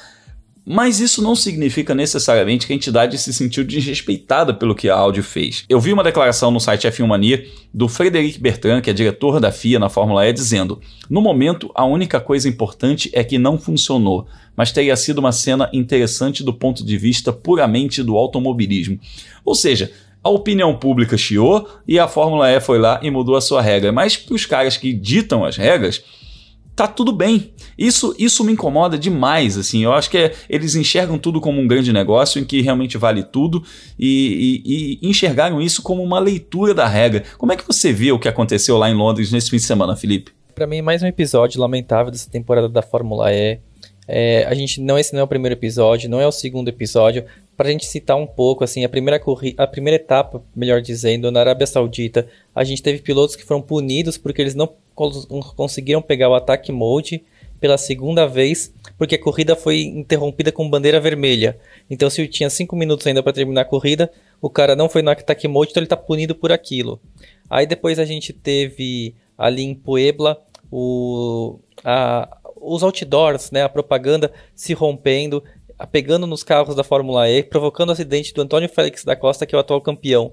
[0.70, 5.22] Mas isso não significa necessariamente que a entidade se sentiu desrespeitada pelo que a Audi
[5.22, 5.64] fez.
[5.66, 9.50] Eu vi uma declaração no site F1 Mania do Frederic Bertrand, que é diretor da
[9.50, 14.26] FIA na Fórmula E, dizendo: No momento, a única coisa importante é que não funcionou,
[14.54, 19.00] mas teria sido uma cena interessante do ponto de vista puramente do automobilismo.
[19.46, 19.90] Ou seja,
[20.22, 23.90] a opinião pública chiou e a Fórmula E foi lá e mudou a sua regra.
[23.90, 26.04] Mas para os caras que ditam as regras,
[26.78, 27.52] tá tudo bem.
[27.76, 29.82] Isso, isso me incomoda demais, assim.
[29.82, 33.24] Eu acho que é, eles enxergam tudo como um grande negócio em que realmente vale
[33.24, 33.64] tudo
[33.98, 37.24] e, e, e, enxergaram isso como uma leitura da regra.
[37.36, 39.96] Como é que você vê o que aconteceu lá em Londres nesse fim de semana,
[39.96, 40.30] Felipe?
[40.54, 43.58] Para mim, mais um episódio lamentável dessa temporada da Fórmula E.
[44.06, 47.24] É, a gente não esse não é o primeiro episódio, não é o segundo episódio.
[47.58, 49.20] Para a gente citar um pouco, assim, a primeira
[49.56, 54.16] a primeira etapa, melhor dizendo, na Arábia Saudita, a gente teve pilotos que foram punidos
[54.16, 54.72] porque eles não
[55.56, 57.24] conseguiram pegar o ataque mode
[57.60, 61.58] pela segunda vez, porque a corrida foi interrompida com bandeira vermelha.
[61.90, 64.08] Então, se tinha cinco minutos ainda para terminar a corrida,
[64.40, 67.00] o cara não foi no ataque mode, então ele está punido por aquilo.
[67.50, 70.40] Aí depois a gente teve ali em Puebla
[70.70, 75.42] o, a, os outdoors, né, a propaganda se rompendo,
[75.86, 79.54] pegando nos carros da Fórmula E, provocando o acidente do Antônio Félix da Costa, que
[79.54, 80.32] é o atual campeão.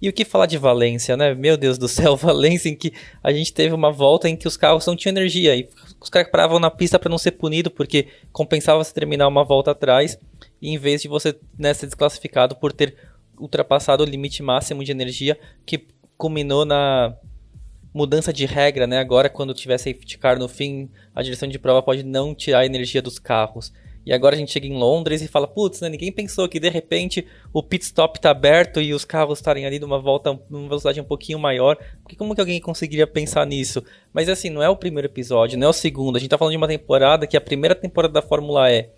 [0.00, 1.34] E o que falar de Valência, né?
[1.34, 2.92] Meu Deus do céu, Valência em que
[3.22, 5.68] a gente teve uma volta em que os carros não tinham energia e
[6.00, 9.72] os caras paravam na pista para não ser punido, porque compensava se terminar uma volta
[9.72, 10.18] atrás,
[10.60, 12.96] e em vez de você né, ser desclassificado por ter
[13.38, 15.86] ultrapassado o limite máximo de energia, que
[16.16, 17.14] culminou na
[17.92, 18.98] mudança de regra, né?
[18.98, 22.66] Agora, quando tiver safety car no fim, a direção de prova pode não tirar a
[22.66, 23.72] energia dos carros.
[24.06, 26.68] E agora a gente chega em Londres e fala, putz, né, ninguém pensou que de
[26.68, 31.00] repente o pit stop tá aberto e os carros estarem ali numa volta, numa velocidade
[31.00, 31.76] um pouquinho maior.
[32.02, 33.82] Porque como que alguém conseguiria pensar nisso?
[34.12, 36.16] Mas assim, não é o primeiro episódio, não é o segundo.
[36.16, 38.88] A gente tá falando de uma temporada que a primeira temporada da Fórmula E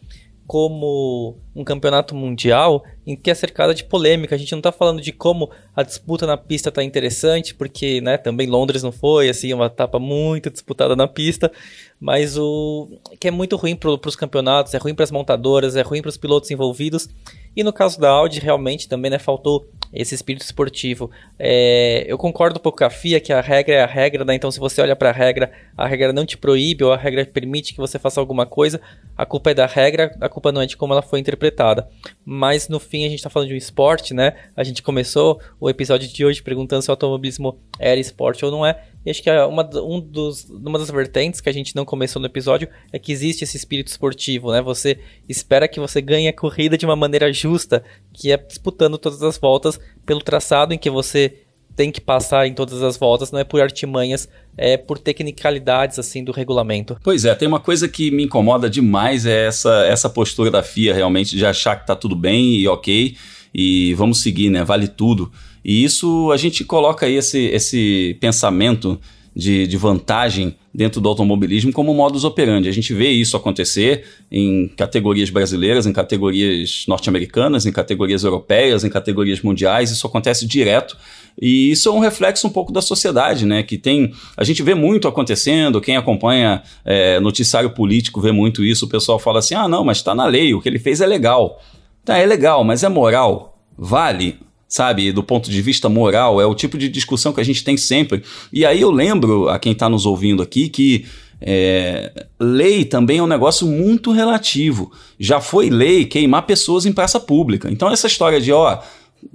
[0.48, 4.34] como um campeonato mundial em que é cercada de polêmica.
[4.34, 8.16] A gente não está falando de como a disputa na pista está interessante, porque né,
[8.16, 11.52] também Londres não foi assim uma etapa muito disputada na pista,
[12.00, 12.88] mas o
[13.20, 16.08] que é muito ruim para os campeonatos, é ruim para as montadoras, é ruim para
[16.08, 17.10] os pilotos envolvidos.
[17.54, 21.10] E no caso da Audi, realmente também né, faltou esse espírito esportivo.
[21.38, 24.34] É, eu concordo um pouco com a FIA que a regra é a regra, né?
[24.34, 27.24] então se você olha para a regra, a regra não te proíbe ou a regra
[27.26, 28.80] permite que você faça alguma coisa,
[29.18, 31.88] a culpa é da regra, a culpa não é de como ela foi interpretada.
[32.24, 34.36] Mas no fim a gente está falando de um esporte, né?
[34.56, 38.64] A gente começou o episódio de hoje perguntando se o automobilismo era esporte ou não
[38.64, 38.80] é.
[39.04, 42.20] E acho que é uma, um dos, uma das vertentes que a gente não começou
[42.20, 44.62] no episódio é que existe esse espírito esportivo, né?
[44.62, 47.82] Você espera que você ganhe a corrida de uma maneira justa,
[48.14, 51.42] que é disputando todas as voltas pelo traçado em que você
[51.78, 56.24] tem que passar em todas as voltas, não é por artimanhas, é por tecnicalidades assim
[56.24, 56.96] do regulamento.
[57.04, 60.92] Pois é, tem uma coisa que me incomoda demais é essa, essa postura da FIA
[60.92, 63.14] realmente de achar que tá tudo bem e ok
[63.54, 64.64] e vamos seguir, né?
[64.64, 65.30] Vale tudo.
[65.64, 69.00] E isso a gente coloca aí esse, esse pensamento
[69.38, 72.68] de, de vantagem dentro do automobilismo como modus operandi.
[72.68, 78.90] A gente vê isso acontecer em categorias brasileiras, em categorias norte-americanas, em categorias europeias, em
[78.90, 80.96] categorias mundiais, isso acontece direto.
[81.40, 83.62] E isso é um reflexo um pouco da sociedade, né?
[83.62, 84.12] Que tem.
[84.36, 89.18] A gente vê muito acontecendo, quem acompanha é, noticiário político vê muito isso, o pessoal
[89.18, 91.60] fala assim: ah, não, mas está na lei, o que ele fez é legal.
[92.04, 93.58] Tá, é legal, mas é moral?
[93.76, 94.38] Vale?
[94.68, 97.76] sabe, do ponto de vista moral, é o tipo de discussão que a gente tem
[97.76, 98.22] sempre.
[98.52, 101.06] E aí eu lembro a quem está nos ouvindo aqui que
[101.40, 104.92] é, lei também é um negócio muito relativo.
[105.18, 107.70] Já foi lei queimar pessoas em praça pública.
[107.70, 108.78] Então essa história de, ó,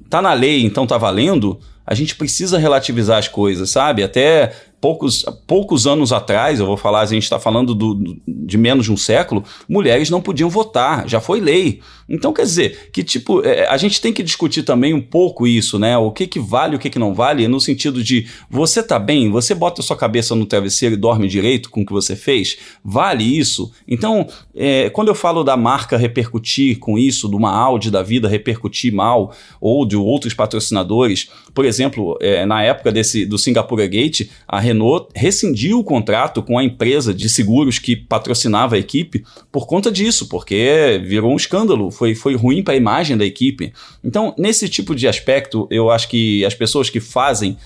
[0.09, 4.03] tá na lei, então tá valendo, a gente precisa relativizar as coisas, sabe?
[4.03, 8.85] Até poucos, poucos anos atrás, eu vou falar, a gente está falando do, de menos
[8.85, 11.81] de um século, mulheres não podiam votar, já foi lei.
[12.07, 15.79] Então, quer dizer, que tipo, é, a gente tem que discutir também um pouco isso,
[15.79, 15.97] né?
[15.97, 19.29] O que, que vale, o que, que não vale, no sentido de você tá bem,
[19.29, 22.57] você bota a sua cabeça no travesseiro e dorme direito com o que você fez,
[22.83, 23.71] vale isso?
[23.87, 28.27] Então, é, quando eu falo da marca repercutir com isso, de uma Audi da vida
[28.27, 34.29] repercutir mal, ou de outros patrocinadores, por exemplo, é, na época desse do Singapura Gate,
[34.47, 39.67] a Renault rescindiu o contrato com a empresa de seguros que patrocinava a equipe por
[39.67, 43.71] conta disso, porque virou um escândalo, foi, foi ruim para a imagem da equipe.
[44.03, 47.57] Então, nesse tipo de aspecto, eu acho que as pessoas que fazem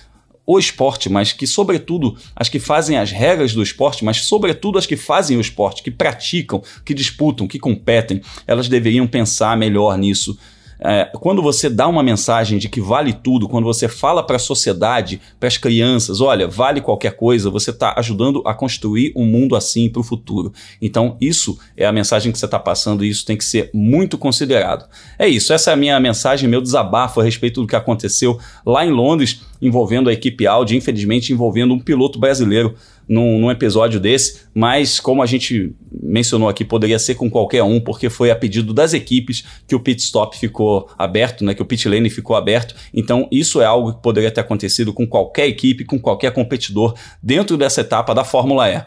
[0.45, 4.85] o esporte, mas que, sobretudo, as que fazem as regras do esporte, mas, sobretudo, as
[4.85, 10.37] que fazem o esporte, que praticam, que disputam, que competem, elas deveriam pensar melhor nisso
[10.79, 14.39] é, quando você dá uma mensagem de que vale tudo, quando você fala para a
[14.39, 19.55] sociedade, para as crianças, olha, vale qualquer coisa, você está ajudando a construir um mundo
[19.55, 20.53] assim para o futuro.
[20.81, 24.17] Então, isso é a mensagem que você está passando e isso tem que ser muito
[24.17, 24.87] considerado.
[25.17, 28.85] É isso, essa é a minha mensagem, meu desabafo a respeito do que aconteceu lá
[28.85, 32.75] em Londres, envolvendo a equipe Audi, infelizmente envolvendo um piloto brasileiro
[33.07, 37.79] num, num, episódio desse, mas como a gente mencionou aqui, poderia ser com qualquer um,
[37.79, 41.65] porque foi a pedido das equipes que o pit stop ficou aberto, né, que o
[41.65, 42.75] pit lane ficou aberto.
[42.93, 46.93] Então, isso é algo que poderia ter acontecido com qualquer equipe, com qualquer competidor
[47.23, 48.83] dentro dessa etapa da Fórmula E.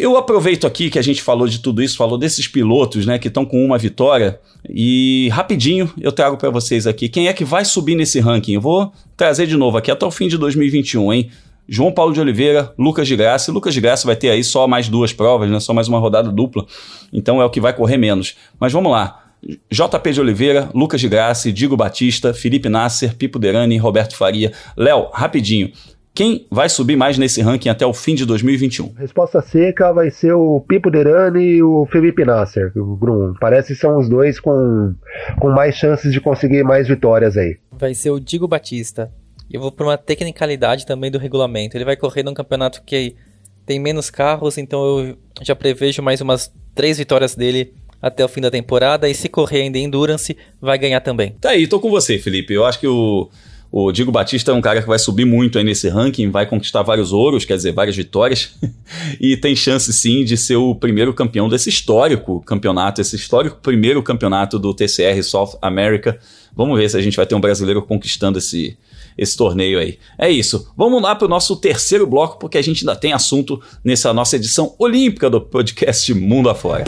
[0.00, 3.26] Eu aproveito aqui que a gente falou de tudo isso, falou desses pilotos, né, que
[3.26, 4.38] estão com uma vitória
[4.70, 8.52] e rapidinho eu trago para vocês aqui quem é que vai subir nesse ranking.
[8.52, 11.30] Eu vou trazer de novo aqui até o fim de 2021, hein?
[11.68, 13.50] João Paulo de Oliveira, Lucas de Graça.
[13.50, 15.58] Lucas de Graça vai ter aí só mais duas provas, né?
[15.58, 16.64] Só mais uma rodada dupla.
[17.12, 18.36] Então é o que vai correr menos.
[18.58, 19.24] Mas vamos lá.
[19.68, 24.52] JP de Oliveira, Lucas de Graça, Digo Batista, Felipe Nasser, Pipo Derani, Roberto Faria.
[24.76, 25.72] Léo, rapidinho.
[26.18, 28.92] Quem vai subir mais nesse ranking até o fim de 2021?
[28.94, 33.36] Resposta seca vai ser o Pipo Derani e o Felipe Nasser, o Bruno.
[33.40, 34.96] Parece que são os dois com,
[35.38, 37.58] com mais chances de conseguir mais vitórias aí.
[37.70, 39.12] Vai ser o Digo Batista.
[39.48, 41.76] E eu vou por uma tecnicalidade também do regulamento.
[41.76, 43.14] Ele vai correr num campeonato que
[43.64, 48.40] tem menos carros, então eu já prevejo mais umas três vitórias dele até o fim
[48.40, 49.08] da temporada.
[49.08, 51.36] E se correr ainda em Endurance, vai ganhar também.
[51.40, 52.52] Tá aí, tô com você, Felipe.
[52.52, 53.30] Eu acho que o,
[53.70, 56.82] o Diego Batista é um cara que vai subir muito aí nesse ranking, vai conquistar
[56.82, 58.54] vários ouros, quer dizer, várias vitórias,
[59.20, 64.02] e tem chance sim de ser o primeiro campeão desse histórico campeonato, esse histórico primeiro
[64.02, 66.18] campeonato do TCR South America.
[66.56, 68.76] Vamos ver se a gente vai ter um brasileiro conquistando esse,
[69.16, 69.98] esse torneio aí.
[70.18, 70.72] É isso.
[70.76, 74.36] Vamos lá para o nosso terceiro bloco, porque a gente ainda tem assunto nessa nossa
[74.36, 76.84] edição olímpica do podcast Mundo Afora.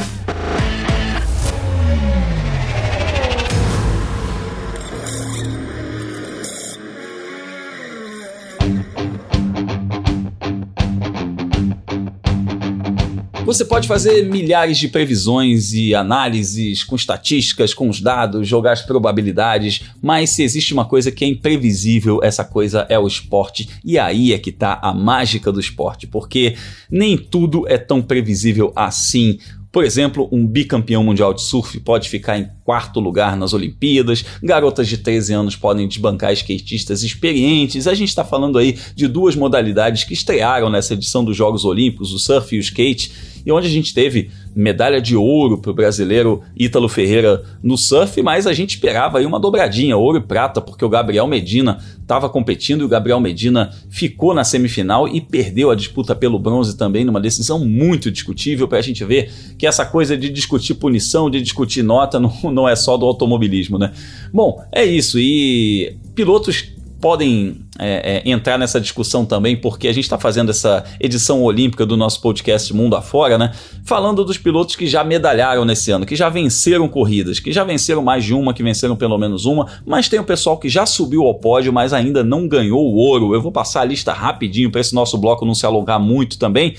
[13.51, 18.83] Você pode fazer milhares de previsões e análises com estatísticas, com os dados, jogar as
[18.83, 23.69] probabilidades, mas se existe uma coisa que é imprevisível, essa coisa é o esporte.
[23.85, 26.55] E aí é que tá a mágica do esporte, porque
[26.89, 29.37] nem tudo é tão previsível assim.
[29.73, 34.89] Por exemplo, um bicampeão mundial de surf pode ficar em quarto lugar nas Olimpíadas, garotas
[34.89, 37.87] de 13 anos podem desbancar skatistas experientes.
[37.87, 42.13] A gente está falando aí de duas modalidades que estrearam nessa edição dos Jogos Olímpicos,
[42.13, 43.13] o surf e o skate,
[43.45, 48.23] e onde a gente teve medalha de ouro para o brasileiro Ítalo Ferreira no surf,
[48.23, 52.29] mas a gente esperava aí uma dobradinha, ouro e prata, porque o Gabriel Medina estava
[52.29, 57.05] competindo e o Gabriel Medina ficou na semifinal e perdeu a disputa pelo bronze também,
[57.05, 61.41] numa decisão muito discutível, para a gente ver que essa coisa de discutir punição, de
[61.41, 63.93] discutir nota, não, não é só do automobilismo, né?
[64.33, 70.05] Bom, é isso, e pilotos podem é, é, entrar nessa discussão também, porque a gente
[70.05, 73.53] está fazendo essa edição olímpica do nosso podcast Mundo Afora, né?
[73.85, 78.03] Falando dos pilotos que já medalharam nesse ano, que já venceram corridas, que já venceram
[78.03, 81.25] mais de uma, que venceram pelo menos uma, mas tem o pessoal que já subiu
[81.25, 83.35] ao pódio, mas ainda não ganhou o ouro.
[83.35, 86.75] Eu vou passar a lista rapidinho para esse nosso bloco não se alongar muito também.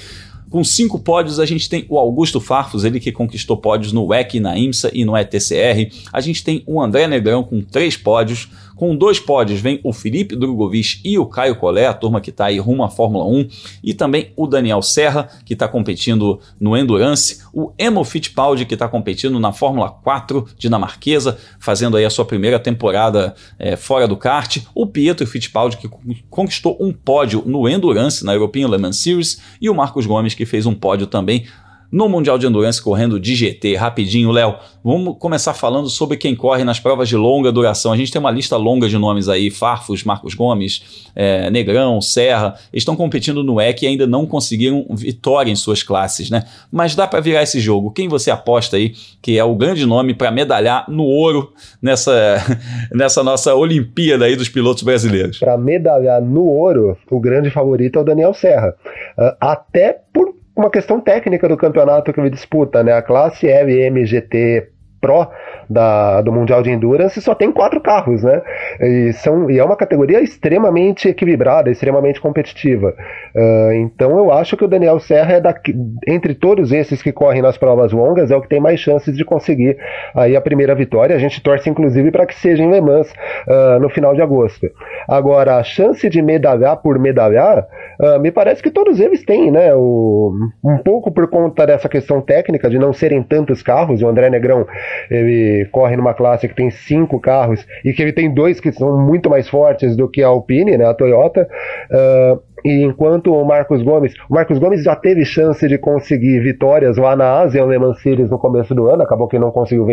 [0.52, 4.38] Com cinco pódios, a gente tem o Augusto Farfus, ele que conquistou pódios no WEC,
[4.42, 5.90] na IMSA e no ETCR.
[6.12, 8.50] A gente tem o André Negrão com três pódios.
[8.82, 12.46] Com dois pódios vem o Felipe Drogovic e o Caio Collet, a turma que está
[12.46, 13.48] aí rumo à Fórmula 1,
[13.84, 18.88] e também o Daniel Serra, que está competindo no Endurance, o Emo Fittipaldi, que está
[18.88, 24.58] competindo na Fórmula 4 dinamarquesa, fazendo aí a sua primeira temporada é, fora do kart,
[24.74, 25.88] o Pietro Fittipaldi, que
[26.28, 30.44] conquistou um pódio no Endurance, na European Le Mans Series, e o Marcos Gomes, que
[30.44, 31.46] fez um pódio também
[31.92, 33.76] no Mundial de Endurance correndo de GT.
[33.76, 37.92] Rapidinho, Léo, vamos começar falando sobre quem corre nas provas de longa duração.
[37.92, 42.56] A gente tem uma lista longa de nomes aí: Farfus, Marcos Gomes, é, Negrão, Serra.
[42.72, 46.46] Estão competindo no EC e ainda não conseguiram vitória em suas classes, né?
[46.72, 47.92] Mas dá para virar esse jogo.
[47.92, 52.38] Quem você aposta aí que é o grande nome para medalhar no ouro nessa,
[52.94, 55.40] nessa nossa Olimpíada aí dos pilotos brasileiros?
[55.40, 58.74] Para medalhar no ouro, o grande favorito é o Daniel Serra.
[59.18, 62.94] Uh, até por uma questão técnica do campeonato que ele disputa, né?
[62.94, 64.70] A classe LMGT
[65.02, 65.28] Pro
[65.70, 68.42] da, do Mundial de Endurance só tem quatro carros, né?
[68.80, 72.94] E, são, e é uma categoria extremamente equilibrada, extremamente competitiva.
[73.36, 75.74] Uh, então eu acho que o Daniel Serra é daqui,
[76.08, 79.26] entre todos esses que correm nas provas longas, é o que tem mais chances de
[79.26, 79.78] conseguir
[80.14, 81.16] aí a primeira vitória.
[81.16, 83.12] A gente torce inclusive para que seja em Le Mans
[83.48, 84.68] uh, no final de agosto.
[85.08, 87.66] Agora, a chance de medalhar por medalhar,
[88.00, 89.74] uh, me parece que todos eles têm, né?
[89.74, 90.34] O,
[90.64, 94.66] um pouco por conta dessa questão técnica de não serem tantos carros, o André Negrão
[95.10, 98.98] ele corre numa classe que tem cinco carros e que ele tem dois que são
[99.00, 101.48] muito mais fortes do que a Alpine, né, a Toyota.
[101.90, 106.98] Uh, e enquanto o Marcos Gomes, o Marcos Gomes já teve chance de conseguir vitórias
[106.98, 109.86] lá na Ásia, Le Mans Series no começo do ano, acabou que não conseguiu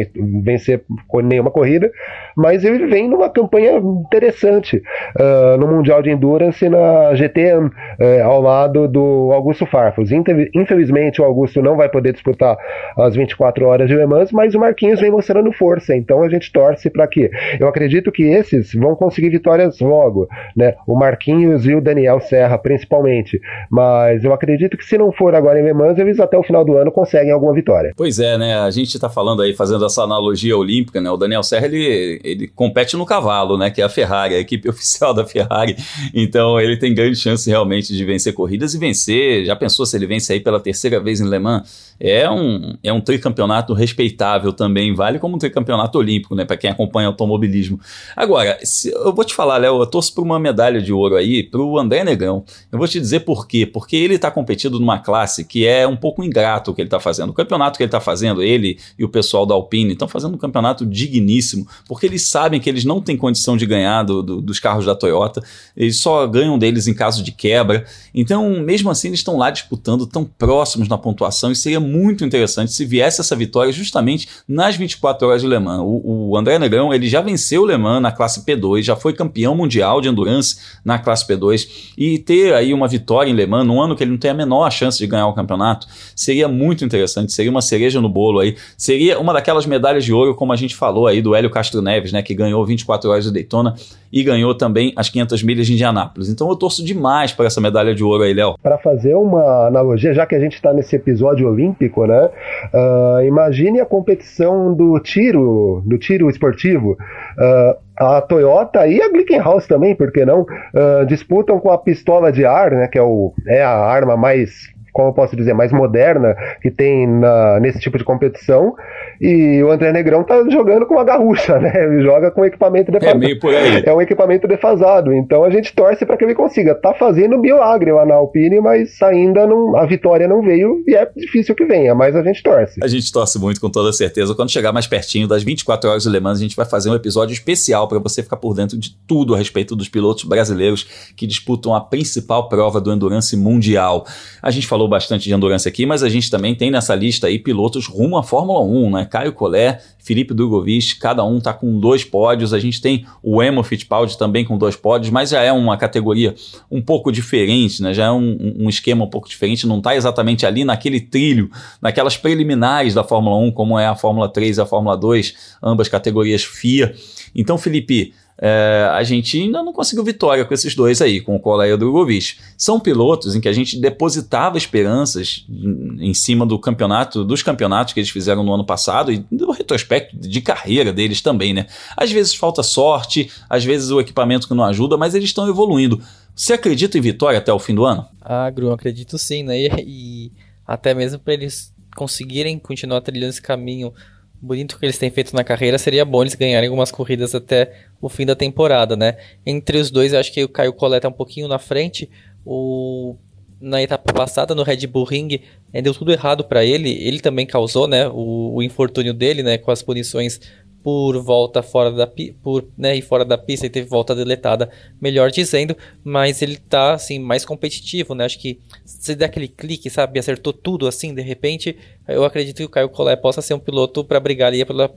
[0.44, 0.82] vencer
[1.22, 1.90] nenhuma corrida,
[2.36, 4.82] mas ele vem numa campanha interessante
[5.16, 10.10] uh, no Mundial de Endurance na GTM, uh, eh, ao lado do Augusto Farfus.
[10.54, 12.56] Infelizmente o Augusto não vai poder disputar
[12.96, 16.52] as 24 horas de Le Mans, mas o Marquinhos vem mostrando força, então a gente
[16.52, 17.30] torce para que.
[17.58, 20.74] Eu acredito que esses vão conseguir vitórias logo, né?
[20.86, 23.40] O Marquinhos e o Daniel Serra principalmente.
[23.70, 26.64] Mas eu acredito que se não for agora em Le Mans, eles até o final
[26.64, 27.92] do ano conseguem alguma vitória.
[27.96, 28.58] Pois é, né?
[28.58, 31.10] A gente está falando aí, fazendo essa analogia olímpica, né?
[31.10, 33.70] O Daniel Serra, ele, ele compete no cavalo, né?
[33.70, 35.76] Que é a Ferrari, a equipe oficial da Ferrari.
[36.14, 39.44] Então ele tem grande chance realmente de vencer corridas e vencer.
[39.44, 41.88] Já pensou se ele vence aí pela terceira vez em Le Mans?
[42.00, 46.70] é um, é um tricampeonato respeitável também, vale como um tricampeonato olímpico, né, para quem
[46.70, 47.80] acompanha automobilismo.
[48.14, 51.42] Agora, se, eu vou te falar, Léo, eu torço por uma medalha de ouro aí
[51.42, 52.44] pro André Negão.
[52.70, 55.96] Eu vou te dizer por quê, porque ele está competindo numa classe que é um
[55.96, 57.30] pouco ingrato o que ele está fazendo.
[57.30, 60.38] O campeonato que ele está fazendo, ele e o pessoal da Alpine estão fazendo um
[60.38, 64.60] campeonato digníssimo, porque eles sabem que eles não têm condição de ganhar do, do, dos
[64.60, 65.42] carros da Toyota,
[65.76, 67.84] eles só ganham deles em caso de quebra.
[68.14, 72.72] Então, mesmo assim, eles estão lá disputando, tão próximos na pontuação, e seria muito interessante
[72.72, 75.80] se viesse essa vitória justamente nas 24 horas de Le Mans.
[75.80, 79.12] O, o André Negrão ele já venceu o Le Mans na classe P2, já foi
[79.12, 83.66] campeão mundial de endurance na classe P2 e ter aí uma vitória em Le Mans
[83.66, 86.84] num ano que ele não tem a menor chance de ganhar o campeonato seria muito
[86.84, 90.56] interessante, seria uma cereja no bolo aí, seria uma daquelas medalhas de ouro como a
[90.56, 93.74] gente falou aí do Hélio Castro Neves, né, que ganhou 24 horas de Daytona
[94.12, 96.28] e ganhou também as 500 milhas de Indianápolis.
[96.28, 98.56] Então eu torço demais para essa medalha de ouro aí, Léo.
[98.62, 102.30] Para fazer uma analogia, já que a gente está nesse episódio olímpico, né?
[102.72, 106.92] Uh, imagine a competição do tiro, do tiro esportivo.
[106.92, 112.30] Uh, a Toyota e a Glickenhaus também, por que não, uh, disputam com a pistola
[112.30, 115.70] de ar, né, que é, o, é a arma mais como eu posso dizer, mais
[115.70, 118.74] moderna que tem na, nesse tipo de competição.
[119.20, 121.72] E o André Negrão tá jogando com uma garrucha, né?
[121.84, 123.16] Ele joga com equipamento defasado.
[123.16, 123.84] É meio por aí.
[123.86, 125.12] É um equipamento defasado.
[125.12, 126.74] Então a gente torce para que ele consiga.
[126.74, 131.08] Tá fazendo milagre lá na Alpine, mas ainda não, a vitória não veio e é
[131.16, 132.80] difícil que venha, mas a gente torce.
[132.82, 134.34] A gente torce muito com toda certeza.
[134.34, 136.94] Quando chegar mais pertinho das 24 horas do Le Mans, a gente vai fazer um
[136.96, 141.24] episódio especial para você ficar por dentro de tudo a respeito dos pilotos brasileiros que
[141.24, 144.04] disputam a principal prova do Endurance Mundial.
[144.42, 147.38] A gente falou bastante de Endurance aqui, mas a gente também tem nessa lista aí
[147.38, 149.04] pilotos rumo à Fórmula 1, né?
[149.04, 152.54] Caio Collet, Felipe Drogovic, cada um tá com dois pódios.
[152.54, 156.34] A gente tem o Emo Fittipaldi também com dois pódios, mas já é uma categoria
[156.70, 157.92] um pouco diferente, né?
[157.92, 162.16] Já é um, um esquema um pouco diferente, não tá exatamente ali naquele trilho, naquelas
[162.16, 166.42] preliminares da Fórmula 1, como é a Fórmula 3 e a Fórmula 2, ambas categorias
[166.42, 166.94] FIA.
[167.34, 171.40] Então, Felipe, é, a gente ainda não conseguiu vitória com esses dois aí, com o
[171.40, 172.36] Kola e o Drogovic.
[172.56, 177.98] São pilotos em que a gente depositava esperanças em cima do campeonato, dos campeonatos que
[177.98, 181.66] eles fizeram no ano passado e do retrospecto de carreira deles também, né?
[181.96, 186.00] Às vezes falta sorte, às vezes o equipamento que não ajuda, mas eles estão evoluindo.
[186.34, 188.06] Você acredita em vitória até o fim do ano?
[188.20, 189.58] Ah, Gru, acredito sim, né?
[189.58, 190.32] E, e
[190.64, 193.92] até mesmo para eles conseguirem continuar trilhando esse caminho
[194.40, 198.08] bonito que eles têm feito na carreira, seria bom eles ganharem algumas corridas até o
[198.08, 199.16] fim da temporada, né?
[199.44, 202.08] Entre os dois, eu acho que o Caio Coleta é um pouquinho na frente.
[202.44, 203.16] O
[203.60, 205.40] na etapa passada no Red Bull Ring
[205.72, 206.90] é, deu tudo errado para ele.
[206.90, 210.40] Ele também causou, né, o, o, infortúnio dele, né, com as punições
[210.82, 212.06] por volta fora da
[212.42, 214.70] por né, e fora da pista e teve volta deletada,
[215.00, 218.24] melhor dizendo, mas ele tá assim mais competitivo, né?
[218.24, 221.76] Acho que se der aquele clique, sabe, acertou tudo assim, de repente,
[222.06, 224.88] eu acredito que o Caio Collet possa ser um piloto para brigar ali pela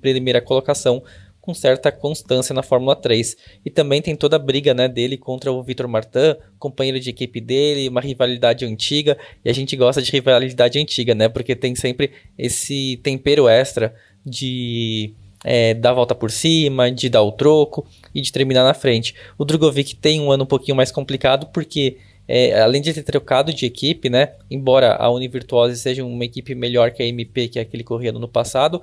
[0.00, 1.02] primeira colocação
[1.40, 3.36] com certa constância na Fórmula 3.
[3.64, 7.40] E também tem toda a briga né, dele contra o Vitor Martin, companheiro de equipe
[7.40, 9.16] dele, uma rivalidade antiga.
[9.44, 11.28] E a gente gosta de rivalidade antiga, né?
[11.28, 15.14] Porque tem sempre esse tempero extra de
[15.44, 19.14] é, dar a volta por cima, de dar o troco e de terminar na frente.
[19.38, 21.96] O Drogovic tem um ano um pouquinho mais complicado porque
[22.28, 24.34] é, além de ter trocado de equipe, né?
[24.48, 27.82] Embora a Univirtuose seja uma equipe melhor que a MP, que é a que ele
[27.82, 28.80] corria no ano passado,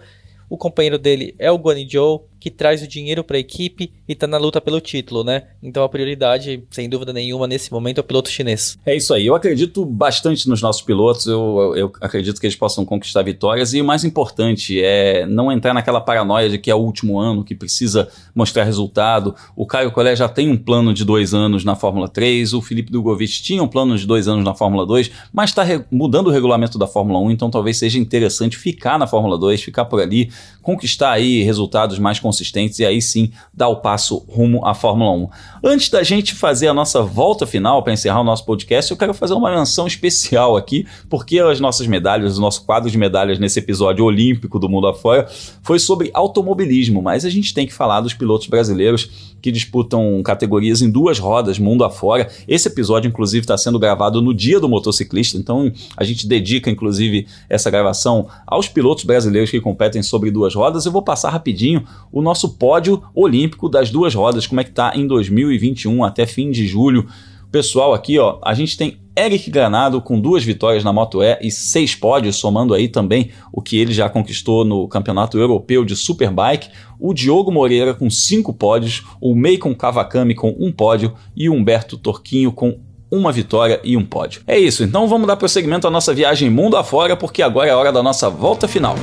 [0.49, 4.13] o companheiro dele é o Guan Zhou, que traz o dinheiro para a equipe e
[4.13, 5.43] está na luta pelo título, né?
[5.61, 8.77] Então a prioridade, sem dúvida nenhuma, nesse momento é o piloto chinês.
[8.85, 9.25] É isso aí.
[9.25, 11.25] Eu acredito bastante nos nossos pilotos.
[11.25, 13.73] Eu, eu acredito que eles possam conquistar vitórias.
[13.73, 17.43] E o mais importante é não entrar naquela paranoia de que é o último ano,
[17.43, 19.35] que precisa mostrar resultado.
[19.55, 22.53] O Caio Collet já tem um plano de dois anos na Fórmula 3.
[22.53, 26.27] O Felipe Dugovic tinha um plano de dois anos na Fórmula 2, mas está mudando
[26.27, 27.31] o regulamento da Fórmula 1.
[27.31, 30.29] Então talvez seja interessante ficar na Fórmula 2, ficar por ali,
[30.67, 35.29] conquistar aí resultados mais consistentes e aí sim dar o passo rumo à Fórmula 1.
[35.63, 39.13] Antes da gente fazer a nossa volta final para encerrar o nosso podcast, eu quero
[39.13, 43.59] fazer uma menção especial aqui, porque as nossas medalhas, o nosso quadro de medalhas nesse
[43.59, 45.25] episódio olímpico do Mundo Afora
[45.63, 50.81] foi sobre automobilismo, mas a gente tem que falar dos pilotos brasileiros que disputam categorias
[50.81, 52.29] em duas rodas, mundo afora.
[52.47, 57.27] Esse episódio, inclusive, está sendo gravado no dia do motociclista, então a gente dedica, inclusive,
[57.49, 60.85] essa gravação aos pilotos brasileiros que competem sobre duas rodas.
[60.85, 64.93] Eu vou passar rapidinho o nosso pódio olímpico das duas rodas, como é que está
[64.95, 67.07] em 2021 até fim de julho.
[67.51, 71.49] Pessoal, aqui ó, a gente tem Eric Granado com duas vitórias na Moto E e
[71.49, 76.69] seis pódios, somando aí também o que ele já conquistou no Campeonato Europeu de Superbike.
[76.99, 81.97] O Diogo Moreira com cinco pódios, o Meikon Kawakami com um pódio e o Humberto
[81.97, 84.41] Torquinho com uma vitória e um pódio.
[84.45, 87.77] É isso, então vamos dar prosseguimento à nossa viagem mundo afora, porque agora é a
[87.77, 88.95] hora da nossa volta final.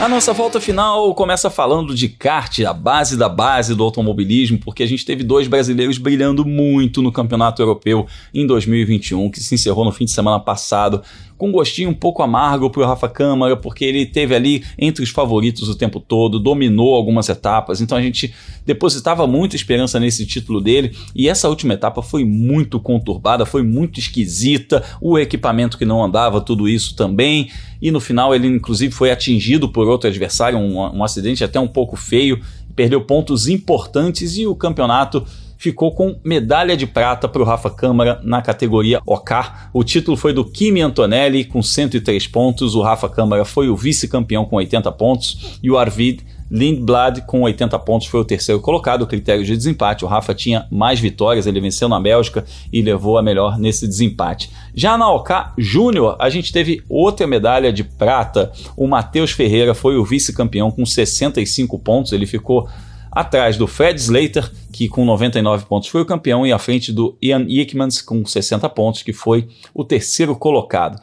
[0.00, 4.82] A nossa volta final começa falando de kart, a base da base do automobilismo, porque
[4.82, 9.84] a gente teve dois brasileiros brilhando muito no Campeonato Europeu em 2021, que se encerrou
[9.84, 11.02] no fim de semana passado
[11.40, 15.08] com gostinho um pouco amargo para o Rafa Câmara, porque ele teve ali entre os
[15.08, 18.34] favoritos o tempo todo, dominou algumas etapas, então a gente
[18.66, 23.98] depositava muita esperança nesse título dele, e essa última etapa foi muito conturbada, foi muito
[23.98, 27.48] esquisita, o equipamento que não andava, tudo isso também,
[27.80, 31.68] e no final ele inclusive foi atingido por outro adversário, um, um acidente até um
[31.68, 32.38] pouco feio,
[32.76, 35.24] perdeu pontos importantes e o campeonato
[35.60, 39.36] ficou com medalha de prata para o Rafa Câmara na categoria OK.
[39.74, 44.46] O título foi do Kimi Antonelli com 103 pontos, o Rafa Câmara foi o vice-campeão
[44.46, 49.06] com 80 pontos e o Arvid Lindblad, com 80 pontos, foi o terceiro colocado.
[49.06, 50.04] Critério de desempate.
[50.04, 54.50] O Rafa tinha mais vitórias, ele venceu na Bélgica e levou a melhor nesse desempate.
[54.74, 58.50] Já na OK Júnior, a gente teve outra medalha de prata.
[58.76, 62.12] O Matheus Ferreira foi o vice-campeão com 65 pontos.
[62.12, 62.68] Ele ficou
[63.10, 67.16] atrás do Fred Slater, que com 99 pontos foi o campeão, e à frente do
[67.20, 71.00] Ian Ickmans com 60 pontos, que foi o terceiro colocado.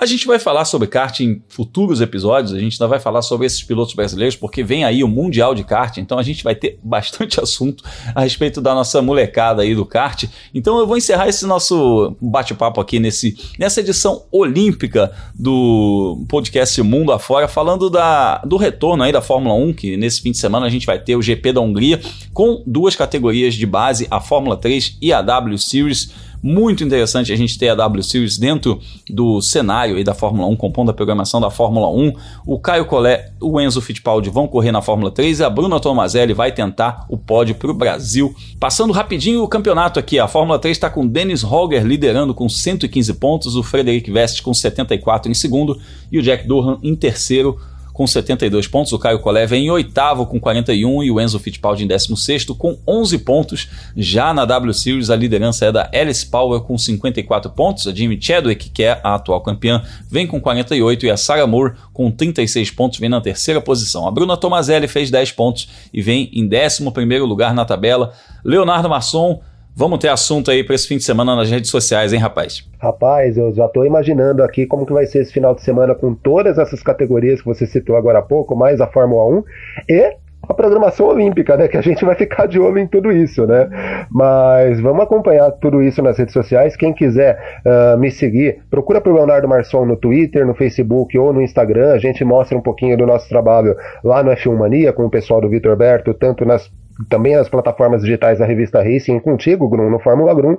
[0.00, 3.46] A gente vai falar sobre kart em futuros episódios, a gente ainda vai falar sobre
[3.46, 6.78] esses pilotos brasileiros, porque vem aí o Mundial de Kart, então a gente vai ter
[6.82, 7.84] bastante assunto
[8.14, 10.24] a respeito da nossa molecada aí do kart.
[10.54, 17.12] Então eu vou encerrar esse nosso bate-papo aqui nesse, nessa edição olímpica do podcast Mundo
[17.12, 20.70] Afora, falando da, do retorno aí da Fórmula 1, que nesse fim de semana a
[20.70, 22.00] gente vai ter o GP da Hungria,
[22.32, 27.36] com duas categorias de base, a Fórmula 3 e a W Series muito interessante a
[27.36, 31.40] gente ter a W Series dentro do cenário aí da Fórmula 1, compondo a programação
[31.40, 32.12] da Fórmula 1.
[32.46, 36.32] O Caio Collet, o Enzo Fittipaldi vão correr na Fórmula 3 e a Bruna Tomazelli
[36.32, 38.34] vai tentar o pódio para o Brasil.
[38.58, 43.14] Passando rapidinho o campeonato aqui, a Fórmula 3 está com Dennis Holger liderando com 115
[43.14, 45.78] pontos, o Frederic Vest com 74 em segundo
[46.10, 47.58] e o Jack Durham em terceiro
[48.00, 48.94] com 72 pontos.
[48.94, 52.78] O Caio Collet vem em oitavo com 41 e o Enzo Fittipaldi em 16 com
[52.88, 53.68] 11 pontos.
[53.94, 57.86] Já na W Series, a liderança é da Alice Power com 54 pontos.
[57.86, 61.74] A Jimmy Chadwick, que é a atual campeã, vem com 48 e a Sarah Moore
[61.92, 64.08] com 36 pontos vem na terceira posição.
[64.08, 68.14] A Bruna Tomazelli fez 10 pontos e vem em 11 lugar na tabela.
[68.42, 69.42] Leonardo Masson
[69.74, 72.68] Vamos ter assunto aí para esse fim de semana nas redes sociais, hein, rapaz?
[72.78, 76.14] Rapaz, eu já estou imaginando aqui como que vai ser esse final de semana com
[76.14, 79.44] todas essas categorias que você citou agora há pouco, mais a Fórmula 1
[79.88, 80.16] e
[80.48, 81.68] a programação olímpica, né?
[81.68, 83.68] Que a gente vai ficar de olho em tudo isso, né?
[84.10, 86.76] Mas vamos acompanhar tudo isso nas redes sociais.
[86.76, 91.42] Quem quiser uh, me seguir, procura por Leonardo Marçom no Twitter, no Facebook ou no
[91.42, 91.92] Instagram.
[91.92, 95.40] A gente mostra um pouquinho do nosso trabalho lá no F1 Mania com o pessoal
[95.40, 96.70] do Vitor Berto, tanto nas
[97.08, 100.56] também nas plataformas digitais da revista Racing contigo, Grum, no Fórmula Grum,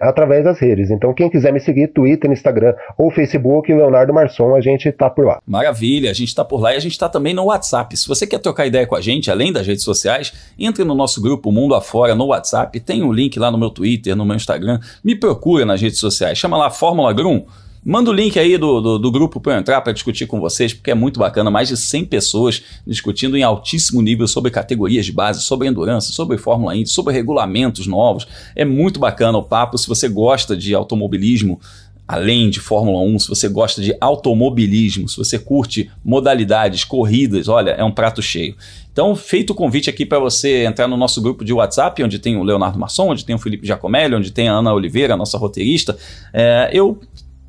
[0.00, 0.90] através das redes.
[0.90, 5.26] Então, quem quiser me seguir, Twitter, Instagram ou Facebook, Leonardo Marçom, a gente tá por
[5.26, 5.40] lá.
[5.46, 7.96] Maravilha, a gente tá por lá e a gente tá também no WhatsApp.
[7.96, 11.20] Se você quer trocar ideia com a gente, além das redes sociais, entre no nosso
[11.20, 14.80] grupo Mundo Afora no WhatsApp, tem um link lá no meu Twitter, no meu Instagram,
[15.04, 17.44] me procura nas redes sociais, chama lá Fórmula Grum.
[17.82, 20.74] Manda o link aí do, do, do grupo para eu entrar para discutir com vocês,
[20.74, 21.50] porque é muito bacana.
[21.50, 26.36] Mais de 100 pessoas discutindo em altíssimo nível sobre categorias de base, sobre endurance, sobre
[26.36, 28.26] Fórmula Indy, sobre regulamentos novos.
[28.54, 29.78] É muito bacana o papo.
[29.78, 31.58] Se você gosta de automobilismo,
[32.06, 37.70] além de Fórmula 1, se você gosta de automobilismo, se você curte modalidades, corridas, olha,
[37.70, 38.56] é um prato cheio.
[38.92, 42.36] Então, feito o convite aqui para você entrar no nosso grupo de WhatsApp, onde tem
[42.36, 45.96] o Leonardo Masson, onde tem o Felipe Giacomelli, onde tem a Ana Oliveira, nossa roteirista,
[46.32, 47.00] é, eu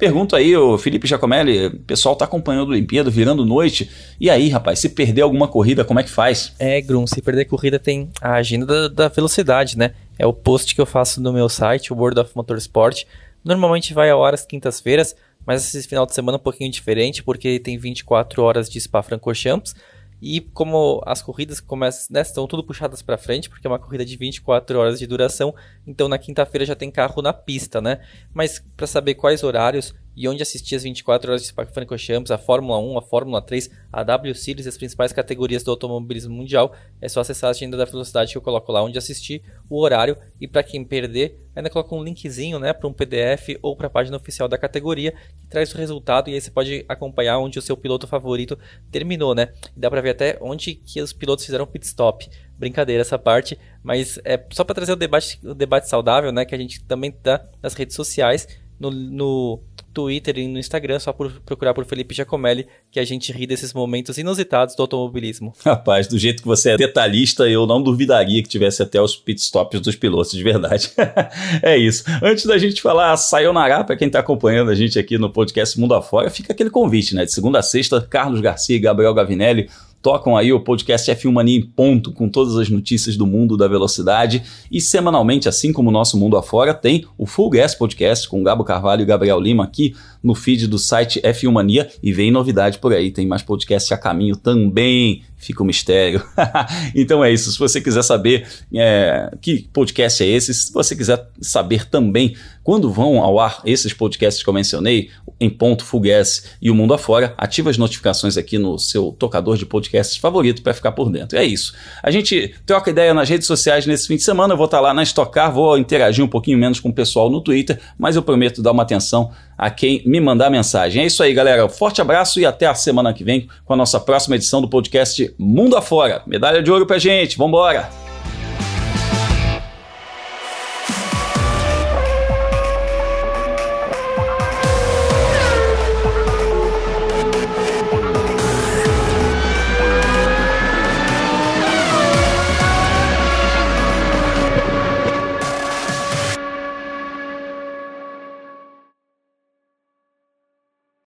[0.02, 3.88] Pergunto aí, o Felipe Giacomelli, o pessoal tá acompanhando o Olimpíada, virando noite.
[4.20, 6.56] E aí, rapaz, se perder alguma corrida, como é que faz?
[6.58, 9.94] É, Grum, se perder corrida tem a agenda da, da velocidade, né?
[10.18, 13.04] É o post que eu faço no meu site, o World of Motorsport.
[13.46, 17.60] Normalmente vai a horas quintas-feiras, mas esse final de semana é um pouquinho diferente, porque
[17.60, 19.76] tem 24 horas de Spa-Francorchamps.
[20.22, 24.06] E como as corridas começam, né, estão tudo puxadas para frente, porque é uma corrida
[24.06, 25.54] de 24 horas de duração,
[25.88, 28.00] então na quinta-feira já tem carro na pista, né?
[28.34, 32.80] Mas para saber quais horários e onde assistir as 24 horas de Spa-Francorchamps, a Fórmula
[32.80, 37.22] 1, a Fórmula 3, a W Series, as principais categorias do automobilismo mundial, é só
[37.22, 40.64] acessar a agenda da velocidade que eu coloco lá onde assistir, o horário e para
[40.64, 44.48] quem perder, ainda coloco um linkzinho, né, para um PDF ou para a página oficial
[44.48, 48.08] da categoria que traz o resultado e aí você pode acompanhar onde o seu piloto
[48.08, 48.58] favorito
[48.92, 49.54] terminou, né?
[49.76, 52.30] E dá para ver até onde que os pilotos fizeram pit stop.
[52.58, 56.54] Brincadeira essa parte, mas é só para trazer o debate, o debate saudável, né, que
[56.54, 58.48] a gente também dá nas redes sociais,
[58.82, 59.60] no, no
[59.94, 63.74] Twitter e no Instagram, só por procurar por Felipe Giacomelli, que a gente ri desses
[63.74, 65.54] momentos inusitados do automobilismo.
[65.64, 69.80] Rapaz, do jeito que você é detalhista, eu não duvidaria que tivesse até os pitstops
[69.82, 70.92] dos pilotos, de verdade.
[71.62, 72.04] é isso.
[72.24, 75.94] Antes da gente falar sayonara, para quem está acompanhando a gente aqui no podcast Mundo
[75.94, 77.26] Afora, fica aquele convite, né?
[77.26, 79.70] De segunda a sexta, Carlos Garcia e Gabriel Gavinelli
[80.02, 83.68] tocam aí o podcast F1 Mania em ponto, com todas as notícias do mundo da
[83.68, 84.44] velocidade.
[84.72, 88.64] E semanalmente, assim como o nosso mundo afora, tem o Full Gas Podcast com Gabo
[88.64, 89.94] Carvalho e Gabriel Lima aqui
[90.24, 91.90] no feed do site F1 Mania.
[92.02, 96.24] E vem novidade por aí, tem mais podcast a caminho também fica um mistério.
[96.96, 97.52] então é isso.
[97.52, 102.92] Se você quiser saber é, que podcast é esse, se você quiser saber também quando
[102.92, 105.10] vão ao ar esses podcasts que eu mencionei,
[105.40, 109.66] em ponto, Fugues e o Mundo Afora, ativa as notificações aqui no seu tocador de
[109.66, 111.40] podcasts favorito para ficar por dentro.
[111.40, 111.74] É isso.
[112.04, 114.54] A gente troca ideia nas redes sociais nesse fim de semana.
[114.54, 117.42] Eu vou estar lá na Estocar, vou interagir um pouquinho menos com o pessoal no
[117.42, 121.04] Twitter, mas eu prometo dar uma atenção a quem me mandar mensagem.
[121.04, 121.70] É isso aí, galera.
[121.70, 125.34] Forte abraço e até a semana que vem com a nossa próxima edição do podcast
[125.40, 126.22] Mundo Afora.
[126.28, 127.38] Medalha de ouro pra gente.
[127.38, 128.11] Vambora!